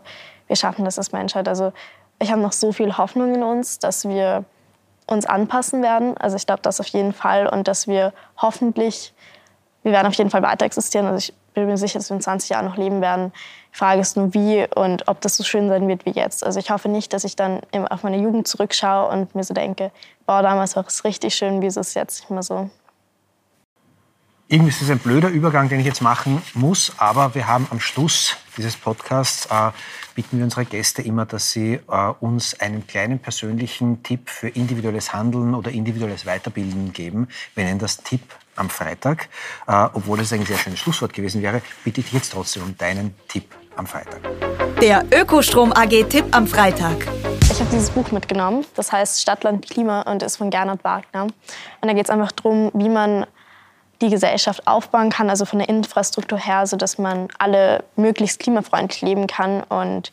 wir 0.48 0.56
schaffen 0.56 0.84
das 0.84 0.98
als 0.98 1.12
Menschheit. 1.12 1.48
Also 1.48 1.72
ich 2.18 2.32
habe 2.32 2.42
noch 2.42 2.52
so 2.52 2.72
viel 2.72 2.98
Hoffnung 2.98 3.36
in 3.36 3.44
uns, 3.44 3.78
dass 3.78 4.10
wir 4.10 4.44
uns 5.06 5.28
anpassen 5.28 5.84
werden. 5.84 6.18
Also 6.18 6.36
ich 6.36 6.48
glaube 6.48 6.64
das 6.64 6.80
auf 6.80 6.88
jeden 6.88 7.14
Fall 7.14 7.46
und 7.46 7.68
dass 7.68 7.86
wir 7.88 8.12
hoffentlich, 8.38 9.14
wir 9.84 9.92
werden 9.92 10.08
auf 10.08 10.16
jeden 10.16 10.32
Fall 10.32 10.42
weiter 10.42 10.66
existieren. 10.66 11.06
Also 11.06 11.20
ich 11.20 11.34
bin 11.56 11.66
mir 11.66 11.78
sicher, 11.78 12.00
dass 12.00 12.10
wir 12.10 12.16
in 12.16 12.22
20 12.22 12.50
Jahren 12.50 12.66
noch 12.66 12.78
leben 12.78 13.02
werden. 13.02 13.34
Die 13.74 13.78
Frage 13.78 14.02
ist 14.02 14.16
nur, 14.16 14.34
wie 14.34 14.68
und 14.76 15.08
ob 15.08 15.22
das 15.22 15.36
so 15.36 15.44
schön 15.44 15.68
sein 15.68 15.88
wird 15.88 16.06
wie 16.06 16.12
jetzt. 16.12 16.46
Also 16.46 16.60
ich 16.60 16.70
hoffe 16.70 16.88
nicht, 16.88 17.12
dass 17.14 17.24
ich 17.24 17.36
dann 17.36 17.62
auf 17.90 18.04
meine 18.04 18.18
Jugend 18.18 18.48
zurückschaue 18.48 19.10
und 19.10 19.34
mir 19.34 19.44
so 19.44 19.54
denke, 19.54 19.92
boah, 20.26 20.44
damals 20.44 20.76
war 20.76 20.86
es 20.86 21.04
richtig 21.04 21.36
schön, 21.36 21.62
wie 21.62 21.68
ist 21.68 21.78
es 21.78 21.94
jetzt 21.96 22.20
nicht 22.20 22.30
mehr 22.30 22.44
so. 22.44 22.70
Irgendwie 24.48 24.70
ist 24.70 24.80
das 24.80 24.92
ein 24.92 25.00
blöder 25.00 25.30
Übergang, 25.30 25.70
den 25.70 25.80
ich 25.80 25.88
jetzt 25.88 26.04
machen 26.04 26.40
muss, 26.54 26.94
aber 26.98 27.34
wir 27.34 27.48
haben 27.48 27.66
am 27.72 27.80
Schluss 27.80 28.38
dieses 28.58 28.78
Podcasts, 28.78 29.48
äh, 29.48 29.72
bitten 30.14 30.38
wir 30.38 30.44
unsere 30.44 30.66
Gäste 30.66 31.02
immer, 31.02 31.26
dass 31.26 31.52
sie 31.52 31.80
äh, 31.90 32.14
uns 32.20 32.60
einen 32.60 32.86
kleinen 32.86 33.18
persönlichen 33.18 34.04
Tipp 34.04 34.30
für 34.30 34.50
individuelles 34.50 35.14
Handeln 35.14 35.56
oder 35.56 35.72
individuelles 35.72 36.28
Weiterbilden 36.28 36.94
geben. 36.94 37.28
Wir 37.56 37.64
nennen 37.64 37.80
das 37.80 37.98
Tipp 37.98 38.22
am 38.56 38.70
Freitag. 38.70 39.30
Äh, 39.68 39.88
obwohl 39.94 40.20
es 40.20 40.34
ein 40.34 40.46
sehr 40.46 40.58
schönes 40.58 40.80
Schlusswort 40.80 41.14
gewesen 41.14 41.42
wäre, 41.42 41.62
bitte 41.84 42.02
ich 42.02 42.12
jetzt 42.12 42.32
trotzdem 42.34 42.64
um 42.64 42.78
deinen 42.78 43.16
Tipp 43.28 43.56
am 43.76 43.88
Freitag. 43.88 44.20
Der 44.82 45.04
Ökostrom 45.12 45.74
AG 45.74 46.04
Tipp 46.10 46.26
am 46.32 46.48
Freitag. 46.48 47.08
Ich 47.52 47.60
habe 47.60 47.70
dieses 47.72 47.90
Buch 47.90 48.12
mitgenommen, 48.12 48.66
das 48.76 48.92
heißt 48.92 49.22
Stadtland 49.22 49.66
Klima 49.70 50.02
und 50.02 50.24
ist 50.24 50.38
von 50.38 50.50
Gernot 50.50 50.84
Wagner. 50.84 51.24
Und 51.24 51.34
da 51.82 51.94
geht 51.94 52.06
es 52.06 52.10
einfach 52.10 52.32
darum, 52.32 52.72
wie 52.74 52.90
man 52.90 53.26
die 54.02 54.10
Gesellschaft 54.10 54.68
aufbauen 54.68 55.10
kann, 55.10 55.30
also 55.30 55.46
von 55.46 55.60
der 55.60 55.70
Infrastruktur 55.70 56.38
her, 56.38 56.68
sodass 56.68 56.98
man 56.98 57.30
alle 57.38 57.84
möglichst 57.96 58.40
klimafreundlich 58.40 59.02
leben 59.02 59.28
kann. 59.28 59.64
Und 59.64 60.12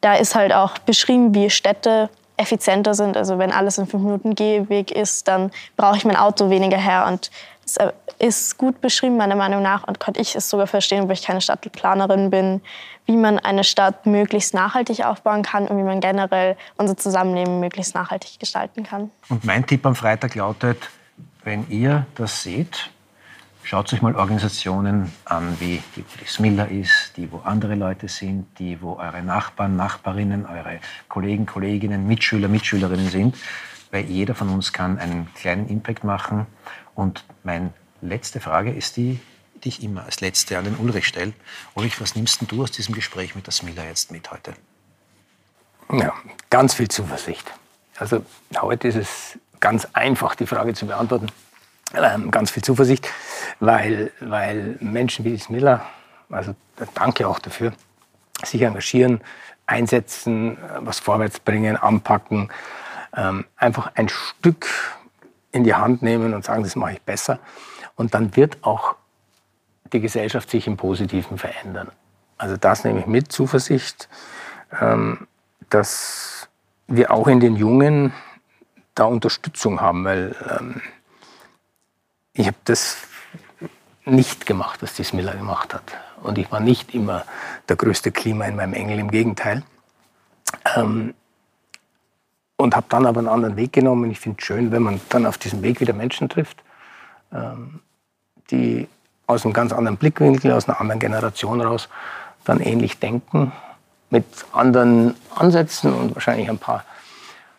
da 0.00 0.14
ist 0.14 0.34
halt 0.34 0.52
auch 0.52 0.78
beschrieben, 0.78 1.34
wie 1.34 1.50
Städte 1.50 2.08
effizienter 2.36 2.94
sind. 2.94 3.16
Also 3.16 3.38
wenn 3.38 3.52
alles 3.52 3.78
in 3.78 3.86
fünf 3.86 4.02
Minuten 4.02 4.34
Gehweg 4.34 4.90
ist, 4.90 5.28
dann 5.28 5.50
brauche 5.76 5.96
ich 5.96 6.04
mein 6.04 6.16
Auto 6.16 6.50
weniger 6.50 6.78
her. 6.78 7.06
Und 7.06 7.30
es 7.64 7.78
ist 8.18 8.58
gut 8.58 8.80
beschrieben, 8.80 9.16
meiner 9.16 9.36
Meinung 9.36 9.62
nach, 9.62 9.86
und 9.86 10.00
konnte 10.00 10.20
ich 10.20 10.34
es 10.34 10.48
sogar 10.48 10.66
verstehen, 10.66 11.02
obwohl 11.02 11.14
ich 11.14 11.22
keine 11.22 11.40
Stadtplanerin 11.40 12.30
bin, 12.30 12.60
wie 13.06 13.16
man 13.16 13.38
eine 13.38 13.64
Stadt 13.64 14.06
möglichst 14.06 14.54
nachhaltig 14.54 15.04
aufbauen 15.04 15.42
kann 15.42 15.66
und 15.66 15.78
wie 15.78 15.82
man 15.82 16.00
generell 16.00 16.56
unser 16.76 16.96
Zusammenleben 16.96 17.60
möglichst 17.60 17.94
nachhaltig 17.94 18.38
gestalten 18.38 18.84
kann. 18.84 19.10
Und 19.28 19.44
mein 19.44 19.66
Tipp 19.66 19.84
am 19.86 19.94
Freitag 19.94 20.34
lautet, 20.34 20.78
wenn 21.44 21.68
ihr 21.68 22.06
das 22.14 22.42
seht, 22.42 22.90
Schaut 23.64 23.92
euch 23.92 24.02
mal 24.02 24.16
Organisationen 24.16 25.12
an, 25.24 25.56
wie 25.60 25.80
die 25.94 26.04
Smiller 26.26 26.68
ist, 26.68 27.12
die 27.16 27.30
wo 27.30 27.38
andere 27.38 27.76
Leute 27.76 28.08
sind, 28.08 28.46
die 28.58 28.82
wo 28.82 28.96
eure 28.96 29.22
Nachbarn, 29.22 29.76
Nachbarinnen, 29.76 30.46
eure 30.46 30.80
Kollegen, 31.08 31.46
Kolleginnen, 31.46 32.06
Mitschüler, 32.08 32.48
Mitschülerinnen 32.48 33.08
sind, 33.08 33.36
weil 33.92 34.06
jeder 34.06 34.34
von 34.34 34.48
uns 34.48 34.72
kann 34.72 34.98
einen 34.98 35.32
kleinen 35.34 35.68
Impact 35.68 36.02
machen. 36.02 36.46
Und 36.96 37.24
meine 37.44 37.72
letzte 38.00 38.40
Frage 38.40 38.72
ist 38.72 38.96
die, 38.96 39.20
die 39.62 39.68
ich 39.68 39.82
immer 39.82 40.04
als 40.04 40.20
letzte 40.20 40.58
an 40.58 40.64
den 40.64 40.76
Ulrich 40.76 41.06
stelle. 41.06 41.34
Ulrich, 41.74 42.00
was 42.00 42.16
nimmst 42.16 42.40
denn 42.40 42.48
du 42.48 42.64
aus 42.64 42.72
diesem 42.72 42.94
Gespräch 42.94 43.36
mit 43.36 43.46
der 43.46 43.52
Smiller 43.52 43.84
jetzt 43.84 44.10
mit 44.10 44.28
heute? 44.32 44.54
Ja, 45.92 46.14
ganz 46.50 46.74
viel 46.74 46.88
Zuversicht. 46.88 47.52
Also 47.96 48.24
heute 48.60 48.88
ist 48.88 48.96
es 48.96 49.38
ganz 49.60 49.86
einfach, 49.92 50.34
die 50.34 50.46
Frage 50.46 50.74
zu 50.74 50.86
beantworten. 50.86 51.28
Ähm, 51.94 52.30
ganz 52.30 52.50
viel 52.50 52.64
Zuversicht, 52.64 53.06
weil, 53.60 54.10
weil 54.20 54.78
Menschen 54.80 55.26
wie 55.26 55.38
Miller, 55.50 55.84
also 56.30 56.54
danke 56.94 57.28
auch 57.28 57.38
dafür, 57.38 57.74
sich 58.42 58.62
engagieren, 58.62 59.20
einsetzen, 59.66 60.56
was 60.78 60.98
vorwärts 60.98 61.38
bringen, 61.38 61.76
anpacken, 61.76 62.50
ähm, 63.16 63.44
einfach 63.56 63.92
ein 63.94 64.08
Stück 64.08 64.66
in 65.50 65.64
die 65.64 65.74
Hand 65.74 66.02
nehmen 66.02 66.34
und 66.34 66.44
sagen, 66.44 66.62
das 66.62 66.76
mache 66.76 66.94
ich 66.94 67.02
besser. 67.02 67.38
Und 67.94 68.14
dann 68.14 68.36
wird 68.36 68.58
auch 68.62 68.96
die 69.92 70.00
Gesellschaft 70.00 70.50
sich 70.50 70.66
im 70.66 70.76
Positiven 70.76 71.38
verändern. 71.38 71.90
Also 72.38 72.56
das 72.56 72.84
nehme 72.84 73.00
ich 73.00 73.06
mit, 73.06 73.30
Zuversicht, 73.30 74.08
ähm, 74.80 75.26
dass 75.70 76.48
wir 76.88 77.10
auch 77.10 77.28
in 77.28 77.40
den 77.40 77.56
Jungen 77.56 78.12
da 78.94 79.04
Unterstützung 79.04 79.80
haben, 79.80 80.04
weil 80.04 80.34
ähm, 80.50 80.80
ich 82.32 82.46
habe 82.46 82.56
das 82.64 82.96
nicht 84.04 84.46
gemacht, 84.46 84.82
was 84.82 84.94
die 84.94 85.04
Smiller 85.04 85.34
gemacht 85.34 85.74
hat. 85.74 85.84
Und 86.22 86.38
ich 86.38 86.50
war 86.50 86.60
nicht 86.60 86.94
immer 86.94 87.24
der 87.68 87.76
größte 87.76 88.10
Klima 88.12 88.46
in 88.46 88.56
meinem 88.56 88.74
Engel, 88.74 88.98
im 88.98 89.10
Gegenteil. 89.10 89.62
Ähm, 90.76 91.14
und 92.62 92.76
habe 92.76 92.86
dann 92.88 93.06
aber 93.06 93.18
einen 93.18 93.28
anderen 93.28 93.56
Weg 93.56 93.72
genommen. 93.72 94.10
Ich 94.10 94.20
finde 94.20 94.38
es 94.40 94.46
schön, 94.46 94.70
wenn 94.70 94.82
man 94.82 95.00
dann 95.08 95.26
auf 95.26 95.38
diesem 95.38 95.62
Weg 95.62 95.80
wieder 95.80 95.92
Menschen 95.92 96.28
trifft, 96.28 96.62
ähm, 97.32 97.80
die 98.50 98.88
aus 99.26 99.44
einem 99.44 99.52
ganz 99.52 99.72
anderen 99.72 99.96
Blickwinkel, 99.96 100.52
aus 100.52 100.68
einer 100.68 100.80
anderen 100.80 101.00
Generation 101.00 101.60
raus 101.60 101.88
dann 102.44 102.60
ähnlich 102.60 102.98
denken, 102.98 103.52
mit 104.10 104.24
anderen 104.52 105.14
Ansätzen 105.34 105.92
und 105.92 106.14
wahrscheinlich 106.14 106.50
ein 106.50 106.58
paar, 106.58 106.84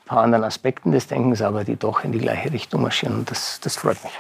paar 0.05 0.21
anderen 0.21 0.43
Aspekten 0.43 0.91
des 0.91 1.07
Denkens, 1.07 1.41
aber 1.41 1.63
die 1.63 1.75
doch 1.75 2.03
in 2.03 2.11
die 2.11 2.19
gleiche 2.19 2.51
Richtung 2.51 2.81
marschieren. 2.81 3.19
Und 3.19 3.31
das, 3.31 3.59
das 3.61 3.77
freut 3.77 4.03
mich. 4.03 4.13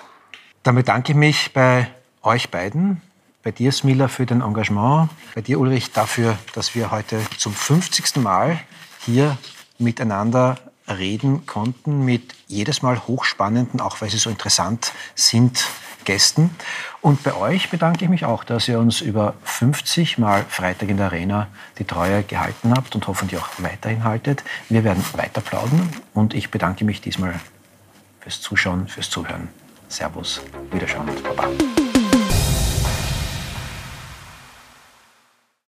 Dann 0.63 0.75
bedanke 0.75 1.11
ich 1.11 1.17
mich 1.17 1.53
bei 1.53 1.87
euch 2.23 2.49
beiden, 2.49 3.01
bei 3.43 3.51
dir, 3.51 3.71
Smila, 3.71 4.07
für 4.07 4.25
dein 4.25 4.41
Engagement, 4.41 5.09
bei 5.35 5.41
dir, 5.41 5.59
Ulrich, 5.59 5.91
dafür, 5.91 6.37
dass 6.55 6.75
wir 6.75 6.91
heute 6.91 7.19
zum 7.37 7.53
50. 7.53 8.15
Mal 8.15 8.59
hier 9.05 9.37
miteinander 9.77 10.57
reden 10.87 11.45
konnten 11.45 12.03
mit 12.03 12.33
jedes 12.47 12.81
Mal 12.81 13.07
hochspannenden, 13.07 13.81
auch 13.81 14.01
weil 14.01 14.09
sie 14.09 14.17
so 14.17 14.29
interessant 14.29 14.91
sind, 15.15 15.65
Gästen. 16.03 16.51
Und 17.01 17.23
bei 17.23 17.33
euch 17.33 17.69
bedanke 17.69 18.03
ich 18.03 18.09
mich 18.09 18.25
auch, 18.25 18.43
dass 18.43 18.67
ihr 18.67 18.79
uns 18.79 19.01
über 19.01 19.35
50 19.43 20.17
Mal 20.17 20.45
Freitag 20.47 20.89
in 20.89 20.97
der 20.97 21.07
Arena 21.07 21.47
die 21.79 21.85
Treue 21.85 22.23
gehalten 22.23 22.73
habt 22.75 22.95
und 22.95 23.07
hoffentlich 23.07 23.39
auch 23.39 23.49
weiterhin 23.59 24.03
haltet. 24.03 24.43
Wir 24.69 24.83
werden 24.83 25.03
weiter 25.13 25.41
plaudern 25.41 25.89
und 26.13 26.33
ich 26.33 26.51
bedanke 26.51 26.85
mich 26.85 27.01
diesmal 27.01 27.39
fürs 28.19 28.41
Zuschauen, 28.41 28.87
fürs 28.87 29.09
Zuhören. 29.09 29.49
Servus, 29.89 30.41
Wiederschauen, 30.71 31.09
Baba. 31.23 31.49